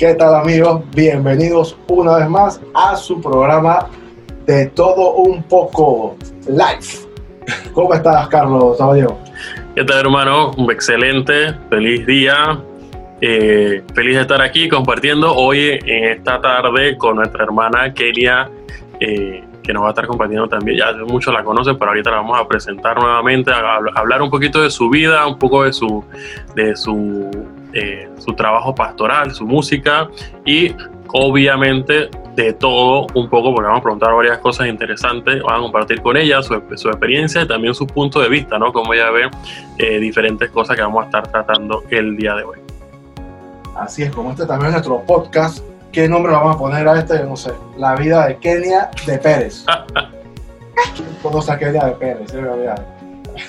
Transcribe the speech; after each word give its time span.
¿Qué 0.00 0.14
tal 0.14 0.34
amigos? 0.34 0.80
Bienvenidos 0.96 1.76
una 1.86 2.16
vez 2.16 2.30
más 2.30 2.58
a 2.72 2.96
su 2.96 3.20
programa 3.20 3.86
de 4.46 4.64
todo 4.68 5.16
un 5.16 5.42
poco 5.42 6.16
live. 6.48 7.06
¿Cómo 7.74 7.92
estás, 7.92 8.26
Carlos 8.28 8.78
Saballero? 8.78 9.18
¿Qué 9.74 9.84
tal, 9.84 9.98
hermano? 9.98 10.52
Un 10.52 10.70
excelente, 10.70 11.52
feliz 11.68 12.06
día. 12.06 12.62
Eh, 13.20 13.82
feliz 13.94 14.16
de 14.16 14.22
estar 14.22 14.40
aquí 14.40 14.70
compartiendo 14.70 15.34
hoy 15.34 15.78
en 15.84 16.04
esta 16.04 16.40
tarde 16.40 16.96
con 16.96 17.16
nuestra 17.16 17.44
hermana 17.44 17.92
Kelia, 17.92 18.50
eh, 19.00 19.44
que 19.62 19.74
nos 19.74 19.82
va 19.82 19.88
a 19.88 19.90
estar 19.90 20.06
compartiendo 20.06 20.48
también. 20.48 20.78
Ya 20.78 20.94
muchos 21.06 21.34
la 21.34 21.44
conocen, 21.44 21.78
pero 21.78 21.90
ahorita 21.90 22.10
la 22.10 22.16
vamos 22.16 22.40
a 22.40 22.48
presentar 22.48 22.98
nuevamente, 22.98 23.52
a, 23.52 23.76
hablar 23.96 24.22
un 24.22 24.30
poquito 24.30 24.62
de 24.62 24.70
su 24.70 24.88
vida, 24.88 25.26
un 25.26 25.38
poco 25.38 25.64
de 25.64 25.74
su, 25.74 26.02
de 26.54 26.74
su, 26.74 27.30
eh, 27.72 28.08
su 28.18 28.32
trabajo 28.34 28.74
pastoral, 28.74 29.32
su 29.32 29.46
música 29.46 30.08
y 30.44 30.74
obviamente 31.12 32.10
de 32.36 32.52
todo 32.52 33.06
un 33.14 33.28
poco, 33.28 33.52
porque 33.52 33.66
vamos 33.66 33.80
a 33.80 33.82
preguntar 33.82 34.14
varias 34.14 34.38
cosas 34.38 34.68
interesantes, 34.68 35.42
van 35.42 35.56
a 35.56 35.58
compartir 35.60 36.00
con 36.00 36.16
ella 36.16 36.42
su, 36.42 36.60
su 36.76 36.88
experiencia 36.88 37.42
y 37.42 37.48
también 37.48 37.74
su 37.74 37.86
punto 37.86 38.20
de 38.20 38.28
vista, 38.28 38.58
¿no? 38.58 38.72
Como 38.72 38.94
ella 38.94 39.10
ve 39.10 39.30
eh, 39.78 39.98
diferentes 39.98 40.50
cosas 40.50 40.76
que 40.76 40.82
vamos 40.82 41.02
a 41.02 41.06
estar 41.06 41.28
tratando 41.28 41.82
el 41.90 42.16
día 42.16 42.34
de 42.34 42.44
hoy. 42.44 42.58
Así 43.76 44.02
es, 44.02 44.14
como 44.14 44.30
este 44.30 44.46
también 44.46 44.68
es 44.68 44.72
nuestro 44.72 45.02
podcast, 45.02 45.64
¿qué 45.92 46.08
nombre 46.08 46.32
vamos 46.32 46.54
a 46.54 46.58
poner 46.58 46.86
a 46.86 46.98
este? 46.98 47.24
No 47.24 47.36
sé, 47.36 47.52
La 47.76 47.96
vida 47.96 48.26
de 48.26 48.36
Kenia 48.36 48.90
de 49.06 49.18
Pérez. 49.18 49.64
conoce 51.22 51.52
a 51.52 51.58
Kenia 51.58 51.86
de 51.86 51.92
Pérez? 51.92 52.32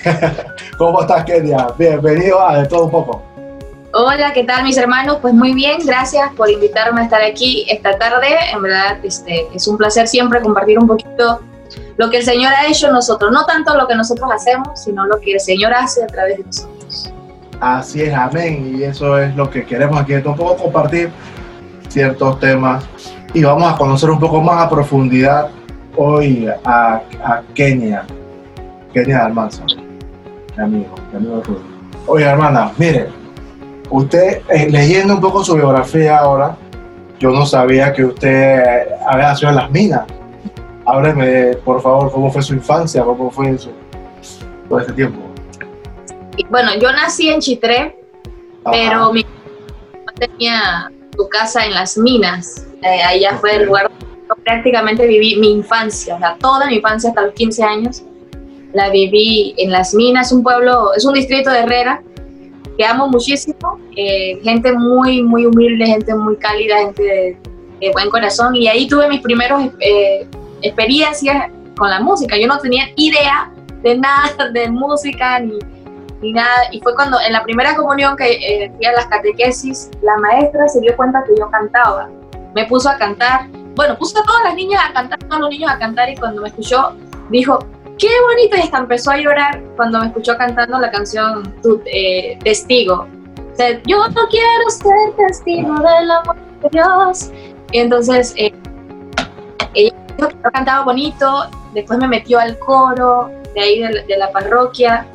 ¿Cómo 0.78 1.00
estás, 1.00 1.24
Kenia? 1.24 1.68
Bienvenido 1.78 2.40
a 2.40 2.58
De 2.58 2.68
Todo 2.68 2.84
Un 2.84 2.90
Poco. 2.90 3.31
Hola, 3.94 4.32
¿qué 4.32 4.44
tal 4.44 4.64
mis 4.64 4.78
hermanos? 4.78 5.18
Pues 5.20 5.34
muy 5.34 5.52
bien, 5.52 5.76
gracias 5.84 6.32
por 6.34 6.50
invitarme 6.50 7.02
a 7.02 7.04
estar 7.04 7.20
aquí 7.20 7.66
esta 7.68 7.98
tarde. 7.98 8.26
En 8.50 8.62
verdad 8.62 8.96
este, 9.02 9.46
es 9.54 9.68
un 9.68 9.76
placer 9.76 10.08
siempre 10.08 10.40
compartir 10.40 10.78
un 10.78 10.86
poquito 10.86 11.40
lo 11.98 12.08
que 12.08 12.16
el 12.16 12.22
Señor 12.22 12.54
ha 12.54 12.66
hecho 12.68 12.86
en 12.86 12.94
nosotros. 12.94 13.30
No 13.30 13.44
tanto 13.44 13.76
lo 13.76 13.86
que 13.86 13.94
nosotros 13.94 14.30
hacemos, 14.32 14.82
sino 14.82 15.04
lo 15.04 15.20
que 15.20 15.34
el 15.34 15.40
Señor 15.40 15.74
hace 15.74 16.04
a 16.04 16.06
través 16.06 16.38
de 16.38 16.44
nosotros. 16.44 17.12
Así 17.60 18.00
es, 18.00 18.14
amén. 18.14 18.78
Y 18.78 18.82
eso 18.82 19.18
es 19.18 19.36
lo 19.36 19.50
que 19.50 19.66
queremos 19.66 20.00
aquí. 20.00 20.14
Un 20.14 20.36
poco 20.36 20.56
compartir 20.56 21.10
ciertos 21.88 22.40
temas 22.40 22.82
y 23.34 23.42
vamos 23.42 23.70
a 23.70 23.76
conocer 23.76 24.08
un 24.08 24.18
poco 24.18 24.40
más 24.40 24.64
a 24.64 24.70
profundidad 24.70 25.50
hoy 25.96 26.48
a, 26.64 27.02
Kenia. 27.52 28.06
Kenia 28.94 29.26
Almanza, 29.26 29.64
mi 30.56 30.64
amigo, 30.64 30.94
mi 31.10 31.16
amigo 31.18 31.42
Rudy. 31.42 31.60
Oye, 32.06 32.24
hermana, 32.24 32.72
mire 32.78 33.21
Usted, 33.92 34.40
eh, 34.48 34.70
leyendo 34.70 35.12
un 35.12 35.20
poco 35.20 35.44
su 35.44 35.54
biografía 35.54 36.16
ahora, 36.18 36.56
yo 37.20 37.28
no 37.28 37.44
sabía 37.44 37.92
que 37.92 38.06
usted 38.06 38.86
había 39.06 39.28
nacido 39.28 39.50
en 39.50 39.56
las 39.56 39.70
minas. 39.70 40.06
Ábreme, 40.86 41.56
por 41.58 41.82
favor, 41.82 42.10
cómo 42.10 42.32
fue 42.32 42.40
su 42.40 42.54
infancia, 42.54 43.04
cómo 43.04 43.30
fue 43.30 43.50
eso, 43.50 43.70
todo 44.66 44.80
este 44.80 44.94
tiempo. 44.94 45.20
Bueno, 46.48 46.70
yo 46.80 46.90
nací 46.90 47.28
en 47.28 47.40
Chitré, 47.40 47.94
pero 48.64 49.12
mi 49.12 49.26
tenía 50.18 50.90
su 51.14 51.28
casa 51.28 51.66
en 51.66 51.74
las 51.74 51.98
minas. 51.98 52.66
Eh, 52.82 53.02
allá 53.02 53.36
fue 53.42 53.56
el 53.56 53.66
lugar 53.66 53.90
donde 53.90 54.42
prácticamente 54.42 55.06
viví 55.06 55.36
mi 55.36 55.50
infancia, 55.50 56.14
o 56.14 56.18
sea, 56.18 56.36
toda 56.40 56.66
mi 56.66 56.76
infancia 56.76 57.10
hasta 57.10 57.20
los 57.20 57.34
15 57.34 57.62
años 57.62 58.02
la 58.72 58.88
viví 58.88 59.54
en 59.58 59.70
las 59.70 59.92
minas, 59.92 60.32
un 60.32 60.42
pueblo, 60.42 60.94
es 60.96 61.04
un 61.04 61.12
distrito 61.12 61.50
de 61.50 61.58
Herrera, 61.58 62.02
que 62.82 62.88
amo 62.88 63.06
muchísimo, 63.06 63.78
eh, 63.96 64.40
gente 64.42 64.72
muy, 64.72 65.22
muy 65.22 65.46
humilde, 65.46 65.86
gente 65.86 66.12
muy 66.16 66.36
cálida, 66.36 66.78
gente 66.78 67.38
de, 67.80 67.90
buen 67.92 68.10
corazón, 68.10 68.56
y 68.56 68.66
ahí 68.66 68.88
tuve 68.88 69.08
mis 69.08 69.20
primeros 69.20 69.62
eh, 69.78 70.26
experiencias 70.62 71.48
con 71.76 71.90
la 71.90 72.00
música. 72.00 72.36
Yo 72.36 72.48
no 72.48 72.58
tenía 72.58 72.86
idea 72.96 73.52
de 73.82 73.98
nada 73.98 74.34
de 74.52 74.68
música 74.68 75.38
ni, 75.38 75.58
ni 76.22 76.32
nada, 76.32 76.64
y 76.72 76.80
fue 76.80 76.92
cuando 76.96 77.20
en 77.20 77.32
la 77.32 77.44
primera 77.44 77.76
comunión 77.76 78.16
que 78.16 78.32
eh, 78.32 78.72
fui 78.76 78.84
a 78.84 78.92
las 78.92 79.06
catequesis, 79.06 79.88
la 80.02 80.16
maestra 80.16 80.66
se 80.66 80.80
dio 80.80 80.96
cuenta 80.96 81.22
que 81.24 81.34
yo 81.38 81.48
cantaba, 81.50 82.08
me 82.52 82.66
puso 82.66 82.88
a 82.88 82.96
cantar, 82.96 83.46
bueno, 83.76 83.96
puso 83.96 84.18
a 84.18 84.24
todas 84.24 84.42
las 84.42 84.54
niñas 84.56 84.82
a 84.88 84.92
cantar, 84.92 85.20
a 85.22 85.28
todos 85.28 85.40
los 85.42 85.50
niños 85.50 85.70
a 85.70 85.78
cantar, 85.78 86.10
y 86.10 86.16
cuando 86.16 86.42
me 86.42 86.48
escuchó, 86.48 86.96
dijo, 87.30 87.60
qué 87.98 88.08
bonita, 88.28 88.58
y 88.58 88.76
empezó 88.76 89.10
a 89.10 89.16
llorar 89.18 89.62
cuando 89.76 90.00
me 90.00 90.06
escuchó 90.06 90.36
cantando 90.36 90.78
la 90.78 90.90
canción 90.90 91.54
eh, 91.86 92.38
Testigo. 92.42 93.06
O 93.52 93.64
yo 93.86 94.08
no 94.08 94.28
quiero 94.28 94.70
ser 94.70 95.16
testigo 95.16 95.74
del 95.74 96.10
amor 96.10 96.36
de 96.62 96.68
Dios. 96.70 97.30
Y 97.70 97.78
entonces 97.78 98.34
eh, 98.36 98.52
ella 99.74 99.94
dijo 100.16 100.28
que 100.28 100.50
cantaba 100.52 100.84
bonito, 100.84 101.46
después 101.74 101.98
me 101.98 102.08
metió 102.08 102.38
al 102.38 102.58
coro 102.58 103.30
de 103.54 103.60
ahí 103.60 103.80
de, 103.80 104.16
la 104.16 104.30
parroquia, 104.32 105.06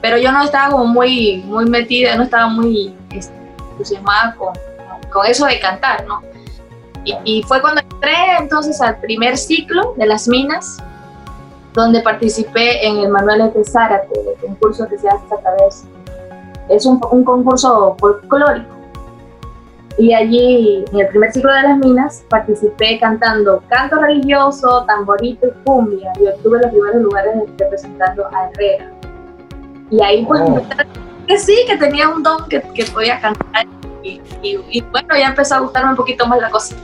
pero 0.00 0.16
yo 0.18 0.30
no 0.32 0.44
estaba 0.44 0.76
muy, 0.84 1.38
muy 1.46 1.66
metida, 1.66 2.16
no 2.16 2.22
estaba 2.24 2.48
muy 2.48 2.94
este, 3.10 3.34
entusiasmada 3.72 4.34
con, 4.36 4.52
con 5.10 5.26
eso 5.26 5.46
de 5.46 5.58
cantar, 5.58 6.04
¿no? 6.06 6.22
Y, 7.24 7.42
fue 7.44 7.60
cuando 7.62 7.80
entré 7.80 8.14
entonces 8.38 8.80
al 8.80 9.00
primer 9.00 9.36
ciclo 9.36 9.94
de 9.96 10.06
las 10.06 10.28
minas, 10.28 10.82
donde 11.72 12.00
participé 12.02 12.86
en 12.86 12.98
el 12.98 13.08
Manuel 13.10 13.52
de 13.52 13.64
Zárate, 13.64 14.08
el 14.18 14.40
concurso 14.40 14.88
que 14.88 14.98
se 14.98 15.08
hace 15.08 15.24
esta 15.24 15.50
vez. 15.62 15.84
Es 16.68 16.86
un, 16.86 17.00
un 17.10 17.24
concurso 17.24 17.96
folclórico. 17.98 18.80
Y 19.98 20.14
allí, 20.14 20.84
en 20.92 21.00
el 21.00 21.08
primer 21.08 21.32
ciclo 21.32 21.52
de 21.52 21.62
las 21.62 21.78
minas, 21.78 22.24
participé 22.30 22.98
cantando 22.98 23.62
canto 23.68 23.96
religioso, 23.96 24.84
tamborito 24.86 25.48
y 25.48 25.50
cumbia. 25.64 26.12
Y 26.20 26.26
obtuve 26.26 26.60
los 26.62 26.70
primeros 26.70 27.02
lugares 27.02 27.34
representando 27.58 28.26
a 28.26 28.48
Herrera. 28.48 28.90
Y 29.90 30.02
ahí 30.02 30.24
pues 30.24 30.40
oh. 30.42 30.62
que 31.26 31.38
sí, 31.38 31.56
que 31.66 31.76
tenía 31.76 32.08
un 32.08 32.22
don 32.22 32.48
que, 32.48 32.62
que 32.74 32.84
podía 32.86 33.20
cantar. 33.20 33.66
Y, 34.02 34.20
y 34.42 34.80
bueno, 34.80 35.08
ya 35.16 35.28
empezó 35.28 35.56
a 35.56 35.58
gustarme 35.58 35.90
un 35.90 35.96
poquito 35.96 36.26
más 36.26 36.40
la 36.40 36.50
cosa. 36.50 36.74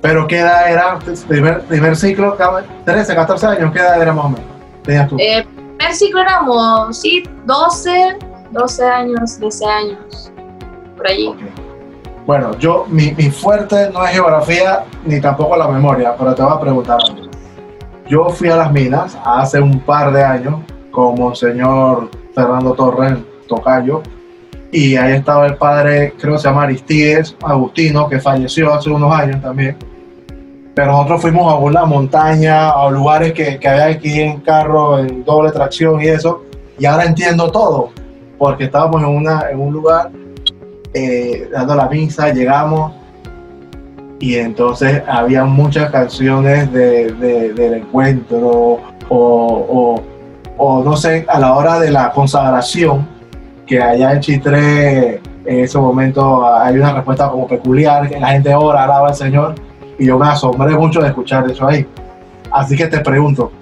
Pero 0.00 0.26
¿qué 0.26 0.40
edad 0.40 0.70
era? 0.70 0.98
Primer, 1.26 1.62
primer 1.62 1.96
ciclo, 1.96 2.36
13, 2.84 3.14
14 3.14 3.46
años, 3.46 3.72
¿qué 3.72 3.80
edad 3.80 4.00
era 4.00 4.12
más 4.12 4.26
o 4.26 4.28
menos? 4.28 4.46
Tenías 4.84 5.08
tú. 5.08 5.16
Eh, 5.18 5.44
primer 5.76 5.94
ciclo 5.94 6.20
éramos, 6.20 6.98
sí, 6.98 7.24
12, 7.44 8.18
12 8.52 8.84
años, 8.84 9.38
13 9.38 9.66
años, 9.66 10.32
por 10.96 11.08
allí. 11.08 11.34
Bueno, 12.26 12.56
yo, 12.58 12.84
mi, 12.88 13.12
mi, 13.12 13.30
fuerte 13.30 13.90
no 13.90 14.04
es 14.04 14.12
geografía 14.12 14.84
ni 15.04 15.20
tampoco 15.20 15.56
la 15.56 15.66
memoria, 15.66 16.14
pero 16.16 16.34
te 16.34 16.42
voy 16.42 16.52
a 16.52 16.60
preguntar 16.60 16.98
Yo 18.06 18.28
fui 18.28 18.50
a 18.50 18.56
las 18.56 18.70
minas 18.70 19.16
hace 19.24 19.60
un 19.60 19.80
par 19.80 20.12
de 20.12 20.22
años 20.22 20.60
con 20.90 21.14
Monseñor 21.14 22.10
Fernando 22.34 22.74
Torres, 22.74 23.16
Tocayo, 23.48 24.02
y 24.70 24.96
ahí 24.96 25.14
estaba 25.14 25.46
el 25.46 25.56
padre, 25.56 26.12
creo 26.18 26.34
que 26.34 26.40
se 26.40 26.48
llama 26.48 26.64
Aristides 26.64 27.34
Agustino, 27.42 28.08
que 28.08 28.20
falleció 28.20 28.72
hace 28.72 28.90
unos 28.90 29.12
años 29.12 29.40
también. 29.40 29.76
Pero 30.74 30.92
nosotros 30.92 31.22
fuimos 31.22 31.52
a 31.52 31.56
una 31.56 31.84
montaña, 31.84 32.70
a 32.70 32.90
lugares 32.90 33.32
que, 33.32 33.58
que 33.58 33.68
había 33.68 33.86
aquí 33.86 34.20
en 34.20 34.40
carro, 34.40 34.98
en 34.98 35.24
doble 35.24 35.50
tracción 35.50 36.00
y 36.00 36.08
eso, 36.08 36.44
y 36.78 36.86
ahora 36.86 37.04
entiendo 37.04 37.50
todo, 37.50 37.90
porque 38.38 38.64
estábamos 38.64 39.02
en, 39.02 39.08
una, 39.08 39.50
en 39.50 39.58
un 39.58 39.72
lugar 39.72 40.10
eh, 40.94 41.48
dando 41.52 41.74
la 41.74 41.88
misa, 41.88 42.32
llegamos 42.32 42.92
y 44.20 44.36
entonces 44.36 45.02
había 45.06 45.44
muchas 45.44 45.90
canciones 45.90 46.72
de, 46.72 47.12
del 47.12 47.74
encuentro 47.74 48.40
o, 48.40 48.80
o, 49.08 50.02
o, 50.56 50.84
no 50.84 50.96
sé, 50.96 51.24
a 51.28 51.38
la 51.38 51.54
hora 51.54 51.78
de 51.78 51.90
la 51.90 52.10
consagración 52.10 53.17
que 53.68 53.80
allá 53.80 54.12
en 54.12 54.20
Chitré 54.20 55.20
en 55.44 55.60
ese 55.60 55.78
momento 55.78 56.46
hay 56.46 56.76
una 56.76 56.94
respuesta 56.94 57.28
como 57.30 57.46
peculiar, 57.46 58.08
que 58.08 58.18
la 58.18 58.28
gente 58.28 58.54
ora, 58.54 58.84
alaba 58.84 59.08
al 59.08 59.14
Señor, 59.14 59.54
y 59.98 60.06
yo 60.06 60.18
me 60.18 60.26
asombré 60.26 60.74
mucho 60.76 61.00
de 61.00 61.08
escuchar 61.08 61.48
eso 61.50 61.66
ahí. 61.66 61.86
Así 62.50 62.76
que 62.76 62.86
te 62.86 63.00
pregunto, 63.00 63.52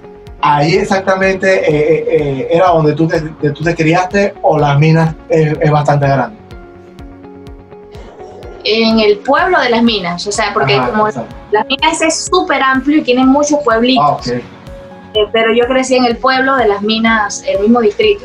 ¿ahí 0.41 0.75
exactamente 0.75 1.47
eh, 1.49 1.95
eh, 1.99 2.07
eh, 2.09 2.49
era 2.51 2.69
donde 2.69 2.95
tú 2.95 3.09
te, 3.09 3.21
tú 3.51 3.65
te 3.65 3.75
criaste 3.75 4.35
o 4.43 4.59
las 4.59 4.79
minas 4.79 5.15
es, 5.29 5.71
bastante 5.71 6.07
grande? 6.07 6.37
En 8.65 8.99
el 8.99 9.19
pueblo 9.19 9.61
de 9.61 9.71
las 9.71 9.83
minas, 9.83 10.27
o 10.27 10.33
sea, 10.33 10.53
porque 10.53 10.77
como 10.77 11.07
las 11.07 11.67
minas 11.67 12.03
es 12.03 12.27
súper 12.27 12.63
amplio 12.63 12.99
y 12.99 13.03
tiene 13.03 13.25
muchos 13.25 13.61
pueblitos. 13.65 14.33
Ah, 14.33 14.41
pero 15.33 15.53
yo 15.55 15.67
crecí 15.67 15.95
en 15.97 16.05
el 16.05 16.17
pueblo 16.17 16.57
de 16.57 16.69
las 16.69 16.83
minas, 16.83 17.45
el 17.47 17.61
mismo 17.61 17.81
distrito. 17.81 18.25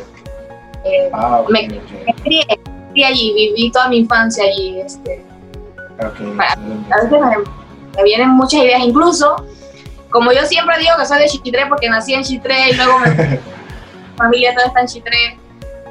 Eh, 0.84 1.10
ah, 1.14 1.44
me, 1.50 1.68
crié, 2.24 3.06
allí, 3.06 3.34
viví 3.34 3.72
toda 3.72 3.90
mi 3.90 4.00
infancia 4.00 4.44
allí. 4.44 4.80
Este, 4.80 5.24
a 6.00 6.08
veces 6.08 7.12
me, 7.96 8.04
vienen 8.04 8.30
muchas 8.30 8.64
ideas, 8.64 8.82
incluso 8.84 9.36
como 10.10 10.32
yo 10.32 10.44
siempre 10.46 10.78
digo 10.80 10.92
que 11.00 11.06
soy 11.06 11.20
de 11.20 11.26
Chitré 11.28 11.66
porque 11.68 11.90
nací 11.90 12.14
en 12.14 12.24
Chitré 12.24 12.72
y 12.72 12.74
luego 12.74 13.00
mi 13.00 13.06
familia 14.18 14.54
toda 14.54 14.68
está 14.68 14.82
en 14.82 14.88
Chitré. 14.88 15.38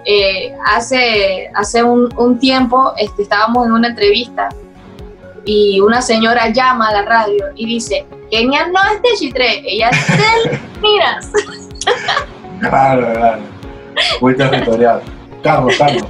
Eh, 0.07 0.55
hace 0.67 1.51
hace 1.55 1.83
un, 1.83 2.09
un, 2.17 2.39
tiempo 2.39 2.95
este, 2.97 3.23
estábamos 3.23 3.67
en 3.67 3.73
una 3.73 3.89
entrevista 3.89 4.49
y 5.45 5.79
una 5.81 6.01
señora 6.01 6.49
llama 6.49 6.89
a 6.89 6.93
la 6.93 7.03
radio 7.03 7.47
y 7.55 7.67
dice, 7.67 8.07
Kenia 8.31 8.69
no 8.69 8.81
es 8.95 9.03
de 9.03 9.09
Chitré, 9.19 9.63
ella 9.67 9.91
es 9.91 10.09
de 10.09 10.59
Minas. 10.81 11.31
Claro, 12.61 13.13
claro. 13.13 13.60
Muy 14.21 14.37
territorial. 14.37 15.01
Carlos, 15.43 15.75
Carlos. 15.79 16.05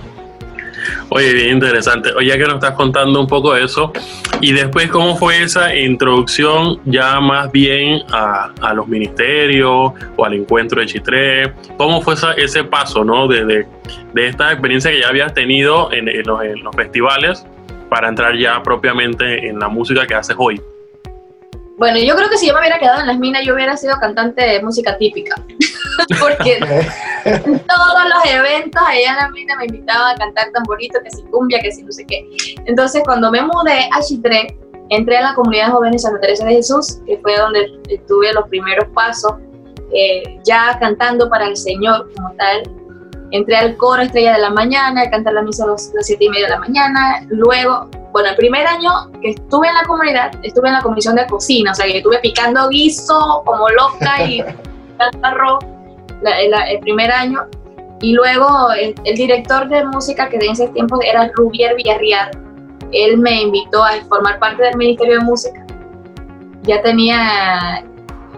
Oye, 1.10 1.32
bien 1.32 1.50
interesante. 1.50 2.10
Oye, 2.16 2.28
ya 2.28 2.38
que 2.38 2.44
nos 2.44 2.54
estás 2.54 2.72
contando 2.72 3.20
un 3.20 3.26
poco 3.26 3.54
de 3.54 3.64
eso, 3.64 3.92
y 4.40 4.52
después, 4.52 4.88
¿cómo 4.90 5.16
fue 5.16 5.42
esa 5.42 5.74
introducción 5.74 6.80
ya 6.84 7.20
más 7.20 7.50
bien 7.52 8.02
a, 8.12 8.52
a 8.60 8.74
los 8.74 8.86
ministerios 8.88 9.92
o 10.16 10.24
al 10.24 10.34
encuentro 10.34 10.80
de 10.80 10.86
Chitré? 10.86 11.52
¿Cómo 11.76 12.00
fue 12.00 12.14
esa, 12.14 12.32
ese 12.34 12.64
paso, 12.64 13.04
¿no? 13.04 13.28
De, 13.28 13.44
de, 13.44 13.66
de, 14.14 14.26
esta 14.26 14.52
experiencia 14.52 14.90
que 14.90 15.00
ya 15.00 15.08
habías 15.08 15.34
tenido 15.34 15.92
en, 15.92 16.08
en, 16.08 16.22
los, 16.24 16.42
en 16.42 16.62
los 16.62 16.74
festivales 16.74 17.44
para 17.88 18.08
entrar 18.08 18.36
ya 18.36 18.62
propiamente 18.62 19.48
en 19.48 19.58
la 19.58 19.68
música 19.68 20.06
que 20.06 20.14
haces 20.14 20.36
hoy. 20.38 20.60
Bueno, 21.80 21.98
yo 21.98 22.14
creo 22.14 22.28
que 22.28 22.36
si 22.36 22.46
yo 22.46 22.52
me 22.52 22.60
hubiera 22.60 22.78
quedado 22.78 23.00
en 23.00 23.06
las 23.06 23.18
minas, 23.18 23.42
yo 23.42 23.54
hubiera 23.54 23.74
sido 23.74 23.96
cantante 23.98 24.44
de 24.44 24.62
música 24.62 24.98
típica. 24.98 25.34
Porque 26.20 26.58
en 27.24 27.58
todos 27.58 28.04
los 28.04 28.34
eventos 28.34 28.82
allá 28.86 29.12
en 29.12 29.16
las 29.16 29.30
minas 29.30 29.56
me 29.56 29.64
invitaban 29.64 30.14
a 30.14 30.18
cantar 30.18 30.50
tamborito, 30.52 30.98
que 31.02 31.10
si 31.10 31.22
cumbia, 31.30 31.58
que 31.60 31.72
si 31.72 31.82
no 31.82 31.90
sé 31.90 32.04
qué. 32.04 32.28
Entonces, 32.66 33.00
cuando 33.02 33.30
me 33.30 33.40
mudé 33.40 33.88
a 33.92 34.02
Chitré, 34.02 34.58
entré 34.90 35.16
a 35.16 35.22
la 35.22 35.34
comunidad 35.34 35.68
de 35.68 35.72
jóvenes 35.72 36.02
Santa 36.02 36.20
Teresa 36.20 36.44
de 36.44 36.56
Jesús, 36.56 36.98
que 37.06 37.16
fue 37.22 37.38
donde 37.38 37.66
tuve 38.06 38.30
los 38.34 38.46
primeros 38.50 38.86
pasos, 38.94 39.36
eh, 39.94 40.38
ya 40.44 40.76
cantando 40.80 41.30
para 41.30 41.46
el 41.46 41.56
Señor 41.56 42.10
como 42.14 42.30
tal. 42.34 42.62
Entré 43.30 43.56
al 43.56 43.78
coro 43.78 44.02
Estrella 44.02 44.34
de 44.34 44.40
la 44.40 44.50
Mañana, 44.50 45.00
a 45.00 45.10
cantar 45.10 45.32
la 45.32 45.40
misa 45.40 45.64
a 45.64 45.68
las 45.68 45.90
siete 46.02 46.26
y 46.26 46.28
media 46.28 46.44
de 46.44 46.50
la 46.50 46.60
mañana. 46.60 47.26
Luego 47.30 47.88
bueno, 48.12 48.30
el 48.30 48.36
primer 48.36 48.66
año 48.66 48.90
que 49.20 49.30
estuve 49.30 49.68
en 49.68 49.74
la 49.74 49.84
comunidad, 49.84 50.32
estuve 50.42 50.68
en 50.68 50.74
la 50.74 50.82
comisión 50.82 51.14
de 51.14 51.26
cocina, 51.26 51.72
o 51.72 51.74
sea, 51.74 51.86
que 51.86 51.98
estuve 51.98 52.18
picando 52.18 52.68
guiso 52.68 53.42
como 53.44 53.68
loca 53.68 54.24
y 54.24 54.42
arroz 55.22 55.64
el 56.22 56.80
primer 56.80 57.10
año. 57.10 57.46
Y 58.02 58.12
luego 58.12 58.70
el, 58.72 58.94
el, 59.04 59.14
director 59.14 59.68
de 59.68 59.84
música 59.84 60.28
que 60.28 60.36
en 60.36 60.50
ese 60.50 60.68
tiempo 60.68 60.98
era 61.02 61.30
Rubier 61.34 61.76
Villarreal, 61.76 62.30
él 62.92 63.18
me 63.18 63.42
invitó 63.42 63.84
a 63.84 63.92
formar 64.08 64.38
parte 64.38 64.62
del 64.62 64.76
Ministerio 64.76 65.18
de 65.18 65.24
Música. 65.24 65.64
Ya 66.62 66.82
tenía 66.82 67.84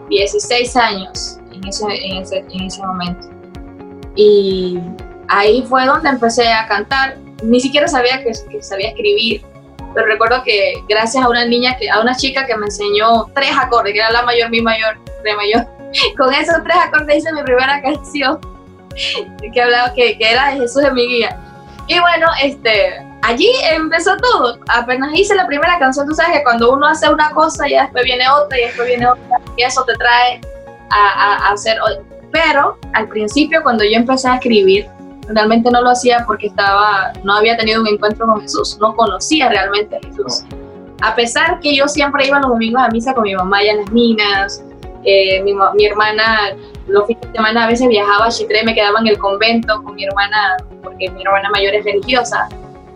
16 0.08 0.76
años 0.76 1.38
en 1.52 1.66
ese, 1.66 1.84
en 1.86 2.16
ese, 2.18 2.44
en 2.50 2.62
ese 2.64 2.84
momento. 2.84 3.28
Y 4.16 4.78
ahí 5.28 5.64
fue 5.68 5.86
donde 5.86 6.08
empecé 6.10 6.48
a 6.48 6.66
cantar. 6.66 7.16
Ni 7.42 7.60
siquiera 7.60 7.88
sabía 7.88 8.22
que, 8.22 8.32
que 8.50 8.62
sabía 8.62 8.88
escribir 8.88 9.42
pero 9.94 10.06
recuerdo 10.06 10.42
que 10.42 10.82
gracias 10.88 11.24
a 11.24 11.28
una 11.28 11.44
niña, 11.44 11.76
que, 11.76 11.90
a 11.90 12.00
una 12.00 12.16
chica 12.16 12.46
que 12.46 12.56
me 12.56 12.66
enseñó 12.66 13.26
tres 13.34 13.50
acordes, 13.58 13.92
que 13.92 13.98
era 13.98 14.10
la 14.10 14.22
mayor, 14.22 14.50
mi 14.50 14.60
mayor, 14.60 14.98
re 15.24 15.34
mayor, 15.34 15.66
con 16.16 16.32
esos 16.32 16.62
tres 16.64 16.76
acordes 16.76 17.18
hice 17.18 17.32
mi 17.32 17.42
primera 17.42 17.80
canción, 17.82 18.38
que 19.52 19.62
hablaba, 19.62 19.92
que, 19.94 20.18
que 20.18 20.30
era 20.30 20.50
de 20.50 20.60
Jesús 20.60 20.82
de 20.82 20.90
mi 20.92 21.06
guía. 21.06 21.38
Y 21.86 21.98
bueno, 21.98 22.26
este, 22.42 23.04
allí 23.22 23.50
empezó 23.70 24.16
todo. 24.18 24.58
Apenas 24.68 25.12
hice 25.14 25.34
la 25.34 25.46
primera 25.46 25.78
canción, 25.78 26.06
tú 26.06 26.14
sabes 26.14 26.38
que 26.38 26.42
cuando 26.44 26.72
uno 26.72 26.86
hace 26.86 27.08
una 27.10 27.30
cosa 27.30 27.68
y 27.68 27.74
después 27.74 28.04
viene 28.04 28.28
otra 28.28 28.58
y 28.58 28.62
después 28.62 28.88
viene 28.88 29.06
otra, 29.06 29.40
y 29.56 29.62
eso 29.62 29.84
te 29.84 29.94
trae 29.94 30.40
a, 30.90 31.48
a 31.48 31.52
hacer. 31.52 31.78
Pero 32.30 32.78
al 32.94 33.08
principio, 33.08 33.62
cuando 33.62 33.84
yo 33.84 33.96
empecé 33.96 34.28
a 34.28 34.34
escribir, 34.36 34.88
realmente 35.28 35.70
no 35.70 35.82
lo 35.82 35.90
hacía 35.90 36.24
porque 36.26 36.48
estaba, 36.48 37.12
no 37.24 37.34
había 37.34 37.56
tenido 37.56 37.80
un 37.80 37.88
encuentro 37.88 38.26
con 38.26 38.40
Jesús, 38.40 38.78
no 38.80 38.94
conocía 38.94 39.48
realmente 39.48 39.96
a 39.96 40.00
Jesús. 40.06 40.44
A 41.00 41.14
pesar 41.14 41.60
que 41.60 41.74
yo 41.74 41.88
siempre 41.88 42.26
iba 42.26 42.38
los 42.40 42.50
domingos 42.50 42.82
a 42.82 42.88
misa 42.88 43.14
con 43.14 43.24
mi 43.24 43.34
mamá 43.34 43.58
allá 43.58 43.72
en 43.72 43.78
las 43.78 43.92
minas, 43.92 44.64
eh, 45.04 45.42
mi, 45.42 45.52
mi, 45.74 45.84
hermana 45.84 46.54
los 46.86 47.06
fines 47.06 47.22
de 47.22 47.32
semana 47.32 47.64
a 47.64 47.66
veces 47.66 47.88
viajaba 47.88 48.26
a 48.26 48.28
Chitré, 48.28 48.62
me 48.64 48.74
quedaba 48.74 49.00
en 49.00 49.08
el 49.08 49.18
convento 49.18 49.82
con 49.82 49.96
mi 49.96 50.04
hermana, 50.04 50.56
porque 50.82 51.10
mi 51.10 51.22
hermana 51.22 51.50
mayor 51.50 51.74
es 51.74 51.84
religiosa, 51.84 52.48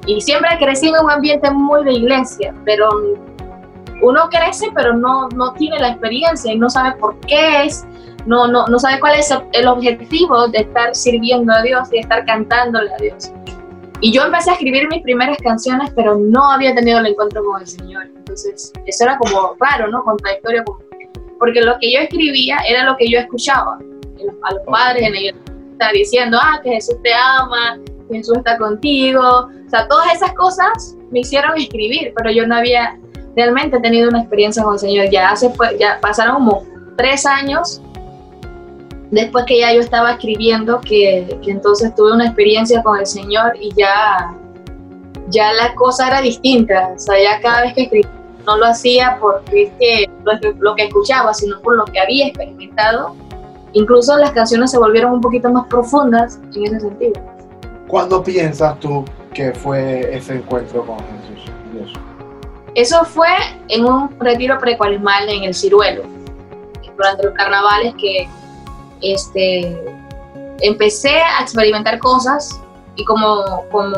y 0.06 0.20
siempre 0.20 0.50
crecí 0.58 0.88
en 0.88 0.94
un 1.02 1.10
ambiente 1.10 1.50
muy 1.50 1.84
de 1.84 1.94
iglesia, 1.94 2.54
pero 2.64 2.88
uno 4.02 4.28
crece 4.28 4.68
pero 4.74 4.94
no, 4.94 5.28
no 5.30 5.52
tiene 5.54 5.78
la 5.78 5.88
experiencia 5.88 6.52
y 6.52 6.58
no 6.58 6.70
sabe 6.70 6.92
por 6.98 7.18
qué 7.20 7.64
es 7.64 7.86
no, 8.26 8.46
no, 8.48 8.66
no 8.66 8.78
sabe 8.78 9.00
cuál 9.00 9.18
es 9.18 9.32
el 9.52 9.66
objetivo 9.66 10.48
de 10.48 10.58
estar 10.58 10.94
sirviendo 10.94 11.52
a 11.52 11.62
Dios 11.62 11.88
y 11.92 11.98
estar 11.98 12.24
cantándole 12.24 12.92
a 12.92 12.96
Dios. 12.98 13.32
Y 14.00 14.12
yo 14.12 14.24
empecé 14.24 14.50
a 14.50 14.54
escribir 14.54 14.88
mis 14.88 15.02
primeras 15.02 15.38
canciones, 15.38 15.90
pero 15.96 16.16
no 16.16 16.52
había 16.52 16.74
tenido 16.74 16.98
el 16.98 17.06
encuentro 17.06 17.42
con 17.44 17.60
el 17.60 17.66
Señor. 17.66 18.04
Entonces, 18.14 18.72
eso 18.84 19.04
era 19.04 19.16
como 19.16 19.56
raro, 19.58 19.88
¿no? 19.88 20.04
Contradictorio, 20.04 20.64
porque 21.38 21.62
lo 21.62 21.78
que 21.78 21.92
yo 21.92 22.00
escribía 22.00 22.58
era 22.68 22.84
lo 22.84 22.96
que 22.96 23.08
yo 23.08 23.18
escuchaba 23.18 23.78
a 24.42 24.54
los 24.54 24.62
padres 24.66 25.02
en 25.02 25.14
ellos 25.14 25.36
está 25.76 25.92
diciendo, 25.92 26.38
ah, 26.40 26.58
que 26.62 26.70
Jesús 26.70 26.96
te 27.02 27.12
ama, 27.12 27.78
que 28.08 28.16
Jesús 28.16 28.38
está 28.38 28.56
contigo. 28.56 29.20
O 29.20 29.70
sea, 29.70 29.86
todas 29.88 30.14
esas 30.14 30.32
cosas 30.32 30.96
me 31.10 31.20
hicieron 31.20 31.56
escribir, 31.56 32.12
pero 32.16 32.30
yo 32.30 32.46
no 32.46 32.56
había 32.56 32.98
realmente 33.36 33.78
tenido 33.80 34.08
una 34.08 34.20
experiencia 34.20 34.62
con 34.62 34.74
el 34.74 34.78
Señor. 34.78 35.10
Ya 35.10 35.30
hace, 35.30 35.52
ya 35.78 35.98
pasaron 36.00 36.36
como 36.36 36.64
tres 36.96 37.26
años 37.26 37.82
después 39.10 39.44
que 39.46 39.60
ya 39.60 39.72
yo 39.72 39.80
estaba 39.80 40.12
escribiendo, 40.12 40.80
que, 40.80 41.38
que, 41.42 41.50
entonces 41.50 41.94
tuve 41.94 42.12
una 42.12 42.26
experiencia 42.26 42.82
con 42.82 42.98
el 42.98 43.06
Señor 43.06 43.52
y 43.60 43.72
ya, 43.74 44.34
ya 45.28 45.52
la 45.52 45.74
cosa 45.74 46.08
era 46.08 46.20
distinta. 46.20 46.92
O 46.94 46.98
sea, 46.98 47.14
ya 47.20 47.40
cada 47.40 47.62
vez 47.62 47.74
que 47.74 47.82
escribía 47.82 48.10
no 48.46 48.56
lo 48.56 48.66
hacía 48.66 49.18
porque 49.20 49.72
es 49.80 50.08
lo, 50.24 50.32
lo 50.60 50.74
que 50.76 50.84
escuchaba, 50.84 51.34
sino 51.34 51.60
por 51.60 51.76
lo 51.76 51.84
que 51.84 51.98
había 51.98 52.28
experimentado. 52.28 53.14
Incluso 53.72 54.16
las 54.16 54.30
canciones 54.30 54.70
se 54.70 54.78
volvieron 54.78 55.12
un 55.14 55.20
poquito 55.20 55.50
más 55.50 55.66
profundas 55.66 56.38
en 56.54 56.66
ese 56.66 56.80
sentido. 56.80 57.20
¿Cuándo 57.88 58.22
piensas 58.22 58.78
tú 58.80 59.04
que 59.34 59.52
fue 59.52 60.16
ese 60.16 60.36
encuentro 60.36 60.86
con 60.86 60.96
Jesús? 60.98 61.50
Dios? 61.72 61.92
Eso 62.74 63.04
fue 63.04 63.28
en 63.68 63.84
un 63.84 64.18
retiro 64.20 64.58
precuaresmal 64.58 65.28
en 65.28 65.44
el 65.44 65.54
Ciruelo, 65.54 66.02
durante 66.96 67.24
los 67.24 67.34
carnavales 67.34 67.94
que 68.00 68.28
este, 69.00 69.96
empecé 70.60 71.18
a 71.20 71.42
experimentar 71.42 71.98
cosas 71.98 72.60
y 72.94 73.04
como, 73.04 73.64
como, 73.70 73.94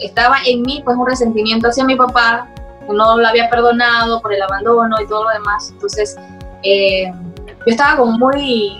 estaba 0.00 0.36
en 0.46 0.62
mí 0.62 0.82
pues 0.84 0.96
un 0.96 1.06
resentimiento 1.06 1.68
hacia 1.68 1.84
mi 1.84 1.96
papá, 1.96 2.48
no 2.88 3.16
lo 3.16 3.26
había 3.26 3.48
perdonado 3.48 4.20
por 4.20 4.32
el 4.32 4.42
abandono 4.42 5.00
y 5.00 5.06
todo 5.06 5.24
lo 5.24 5.30
demás, 5.30 5.70
entonces 5.70 6.16
eh, 6.62 7.12
yo 7.40 7.66
estaba 7.66 7.96
como 7.96 8.12
muy, 8.18 8.78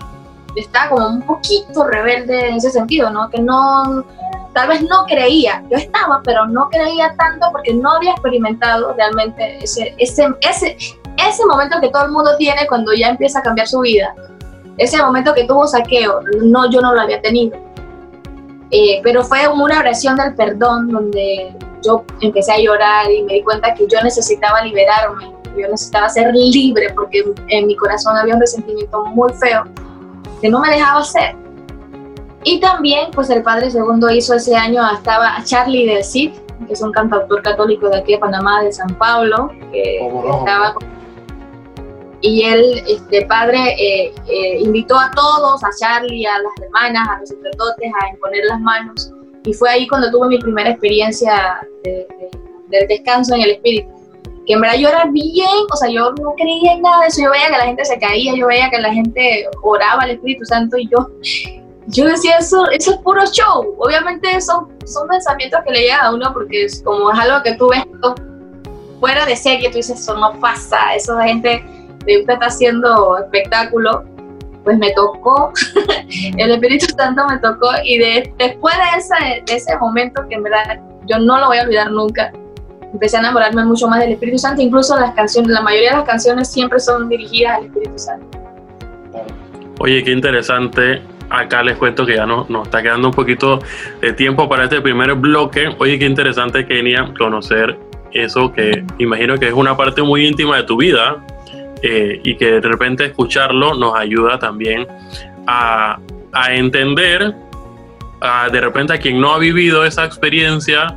estaba 0.57 0.91
como 0.91 1.09
un 1.09 1.23
poquito 1.23 1.85
rebelde 1.85 2.49
en 2.49 2.57
ese 2.57 2.71
sentido, 2.71 3.11
¿no? 3.11 3.29
Que 3.31 3.41
no, 3.41 4.05
tal 4.53 4.69
vez 4.69 4.83
no 4.83 5.05
creía, 5.07 5.63
yo 5.71 5.77
estaba, 5.77 6.21
pero 6.25 6.47
no 6.47 6.69
creía 6.69 7.15
tanto 7.17 7.49
porque 7.53 7.75
no 7.75 7.93
había 7.93 8.13
experimentado 8.13 8.93
realmente 8.95 9.59
ese, 9.63 9.95
ese, 9.99 10.29
ese, 10.41 10.77
ese 11.17 11.47
momento 11.47 11.81
que 11.81 11.89
todo 11.89 12.05
el 12.05 12.13
mundo 12.13 12.37
tiene 12.37 12.67
cuando 12.67 12.93
ya 12.93 13.09
empieza 13.09 13.39
a 13.41 13.43
cambiar 13.43 13.67
su 13.67 13.81
vida 13.81 14.15
ese 14.77 15.01
momento 15.03 15.35
que 15.35 15.45
tuvo 15.45 15.67
saqueo, 15.67 16.21
no, 16.43 16.71
yo 16.71 16.81
no 16.81 16.95
lo 16.95 17.01
había 17.01 17.21
tenido. 17.21 17.59
Eh, 18.71 19.01
pero 19.03 19.23
fue 19.23 19.47
una 19.49 19.79
oración 19.79 20.17
del 20.17 20.35
perdón 20.35 20.89
donde 20.89 21.55
yo 21.83 22.05
empecé 22.21 22.53
a 22.53 22.59
llorar 22.59 23.11
y 23.11 23.23
me 23.23 23.35
di 23.35 23.43
cuenta 23.43 23.75
que 23.75 23.87
yo 23.87 24.01
necesitaba 24.03 24.63
liberarme, 24.63 25.31
yo 25.57 25.69
necesitaba 25.69 26.09
ser 26.09 26.35
libre 26.35 26.91
porque 26.95 27.23
en 27.49 27.67
mi 27.67 27.77
corazón 27.77 28.17
había 28.17 28.35
un 28.35 28.41
resentimiento 28.41 29.05
muy 29.07 29.33
feo 29.35 29.65
que 30.41 30.49
no 30.49 30.61
me 30.61 30.71
dejaba 30.71 31.05
ser. 31.05 31.37
Y 32.43 32.61
también, 32.61 33.11
pues 33.15 33.31
el 33.31 33.43
Padre 33.43 33.71
Segundo 33.71 34.11
hizo 34.11 34.35
ese 34.35 34.55
año, 34.55 34.83
estaba 34.93 35.37
Charlie 35.45 35.87
del 35.87 36.05
Cid, 36.05 36.33
que 36.67 36.73
es 36.73 36.83
un 36.83 36.93
cantautor 36.93 37.43
católico 37.43 37.89
de 37.89 37.99
aquí 37.99 38.13
de 38.13 38.19
Panamá, 38.19 38.63
de 38.63 38.73
San 38.73 38.89
Pablo, 38.99 39.51
que 39.73 40.07
estaba 40.39 40.75
y 42.25 42.43
él, 42.43 42.83
este 42.89 43.27
padre, 43.27 43.77
eh, 43.79 44.15
eh, 44.29 44.59
invitó 44.61 44.99
a 44.99 45.11
todos, 45.11 45.63
a 45.63 45.69
Charlie, 45.79 46.25
a 46.25 46.39
las 46.39 46.53
hermanas, 46.63 47.07
a 47.07 47.21
los 47.21 47.29
sacerdotes, 47.29 47.93
a 48.01 48.09
imponer 48.09 48.45
las 48.49 48.61
manos. 48.61 49.13
Y 49.45 49.53
fue 49.53 49.69
ahí 49.69 49.87
cuando 49.87 50.11
tuve 50.11 50.29
mi 50.29 50.39
primera 50.39 50.71
experiencia 50.71 51.61
de, 51.83 51.91
de, 51.91 52.31
del 52.69 52.89
descanso 52.89 53.35
en 53.35 53.43
el 53.43 53.51
espíritu. 53.51 53.91
Que 54.47 54.55
en 54.55 54.63
verdad 54.63 54.79
yo 54.79 54.89
era 54.89 55.05
bien, 55.05 55.67
o 55.71 55.77
sea, 55.77 55.91
yo 55.91 56.13
no 56.13 56.33
creía 56.35 56.73
en 56.73 56.81
nada 56.81 57.03
de 57.03 57.09
eso. 57.09 57.21
Yo 57.23 57.31
veía 57.31 57.49
que 57.49 57.59
la 57.59 57.67
gente 57.67 57.85
se 57.85 57.99
caía, 57.99 58.35
yo 58.35 58.47
veía 58.47 58.71
que 58.71 58.81
la 58.81 58.95
gente 58.95 59.47
oraba 59.63 60.05
al 60.05 60.13
Espíritu 60.13 60.47
Santo 60.47 60.79
y 60.79 60.89
yo, 60.89 61.07
yo 61.89 62.07
decía, 62.07 62.39
eso, 62.39 62.71
eso 62.71 62.93
es 62.93 62.97
puro 63.01 63.23
show. 63.27 63.75
Obviamente 63.77 64.41
son, 64.41 64.69
son 64.87 65.09
pensamientos 65.09 65.61
que 65.67 65.73
le 65.73 65.81
llegan 65.81 66.07
a 66.07 66.15
uno 66.15 66.33
porque 66.33 66.65
es 66.65 66.83
como 66.83 67.13
es 67.13 67.19
algo 67.19 67.43
que 67.43 67.53
tú 67.57 67.69
ves 67.69 67.85
fuera 68.99 69.27
de 69.27 69.37
serie, 69.37 69.69
tú 69.69 69.77
dices, 69.77 70.01
eso 70.01 70.17
no 70.17 70.41
pasa, 70.41 70.95
eso 70.95 71.17
de 71.17 71.25
gente 71.25 71.74
usted 72.07 72.35
está 72.35 72.47
haciendo 72.47 73.19
espectáculo, 73.19 74.05
pues 74.65 74.79
me 74.79 74.91
tocó, 74.93 75.53
el 76.37 76.51
Espíritu 76.51 76.87
Santo 76.97 77.27
me 77.29 77.39
tocó 77.39 77.69
y 77.85 77.99
de, 77.99 78.33
después 78.39 78.75
de 78.77 78.99
ese, 78.99 79.43
de 79.47 79.55
ese 79.55 79.77
momento 79.79 80.27
que 80.29 80.37
en 80.37 80.43
verdad 80.43 80.81
yo 81.07 81.19
no 81.19 81.39
lo 81.39 81.49
voy 81.49 81.59
a 81.59 81.63
olvidar 81.63 81.91
nunca, 81.91 82.33
empecé 82.93 83.17
a 83.17 83.21
enamorarme 83.21 83.65
mucho 83.65 83.89
más 83.89 84.01
del 84.01 84.13
Espíritu 84.13 84.39
Santo, 84.39 84.63
incluso 84.63 84.99
las 84.99 85.15
canciones, 85.15 85.51
la 85.51 85.61
mayoría 85.61 85.91
de 85.91 85.97
las 85.99 86.07
canciones 86.07 86.51
siempre 86.51 86.81
son 86.81 87.09
dirigidas 87.09 87.59
al 87.59 87.67
Espíritu 87.67 87.99
Santo. 87.99 88.39
Oye, 89.81 90.03
qué 90.03 90.13
interesante. 90.13 91.03
Acá 91.31 91.63
les 91.63 91.77
cuento 91.77 92.07
que 92.07 92.15
ya 92.15 92.27
no, 92.27 92.47
nos 92.49 92.67
está 92.67 92.83
quedando 92.83 93.09
un 93.09 93.15
poquito 93.15 93.59
de 94.01 94.13
tiempo 94.13 94.49
para 94.49 94.65
este 94.65 94.81
primer 94.81 95.15
bloque. 95.15 95.75
Oye, 95.79 95.99
qué 95.99 96.07
interesante, 96.07 96.67
Kenia, 96.67 97.13
conocer 97.19 97.77
eso 98.13 98.53
que 98.53 98.85
imagino 98.99 99.37
que 99.37 99.49
es 99.49 99.53
una 99.53 99.77
parte 99.77 100.03
muy 100.03 100.27
íntima 100.27 100.57
de 100.59 100.63
tu 100.63 100.77
vida 100.77 101.17
eh, 101.87 102.21
y 102.25 102.37
que 102.37 102.61
de 102.61 102.61
repente 102.61 103.05
escucharlo 103.05 103.75
nos 103.75 103.95
ayuda 103.95 104.39
también 104.39 104.87
a, 105.47 105.99
a 106.33 106.55
entender 106.55 107.35
de 108.51 108.61
repente 108.61 108.95
a 108.95 108.99
quien 108.99 109.21
no 109.21 109.35
ha 109.35 109.39
vivido 109.39 109.85
esa 109.85 110.05
experiencia, 110.05 110.97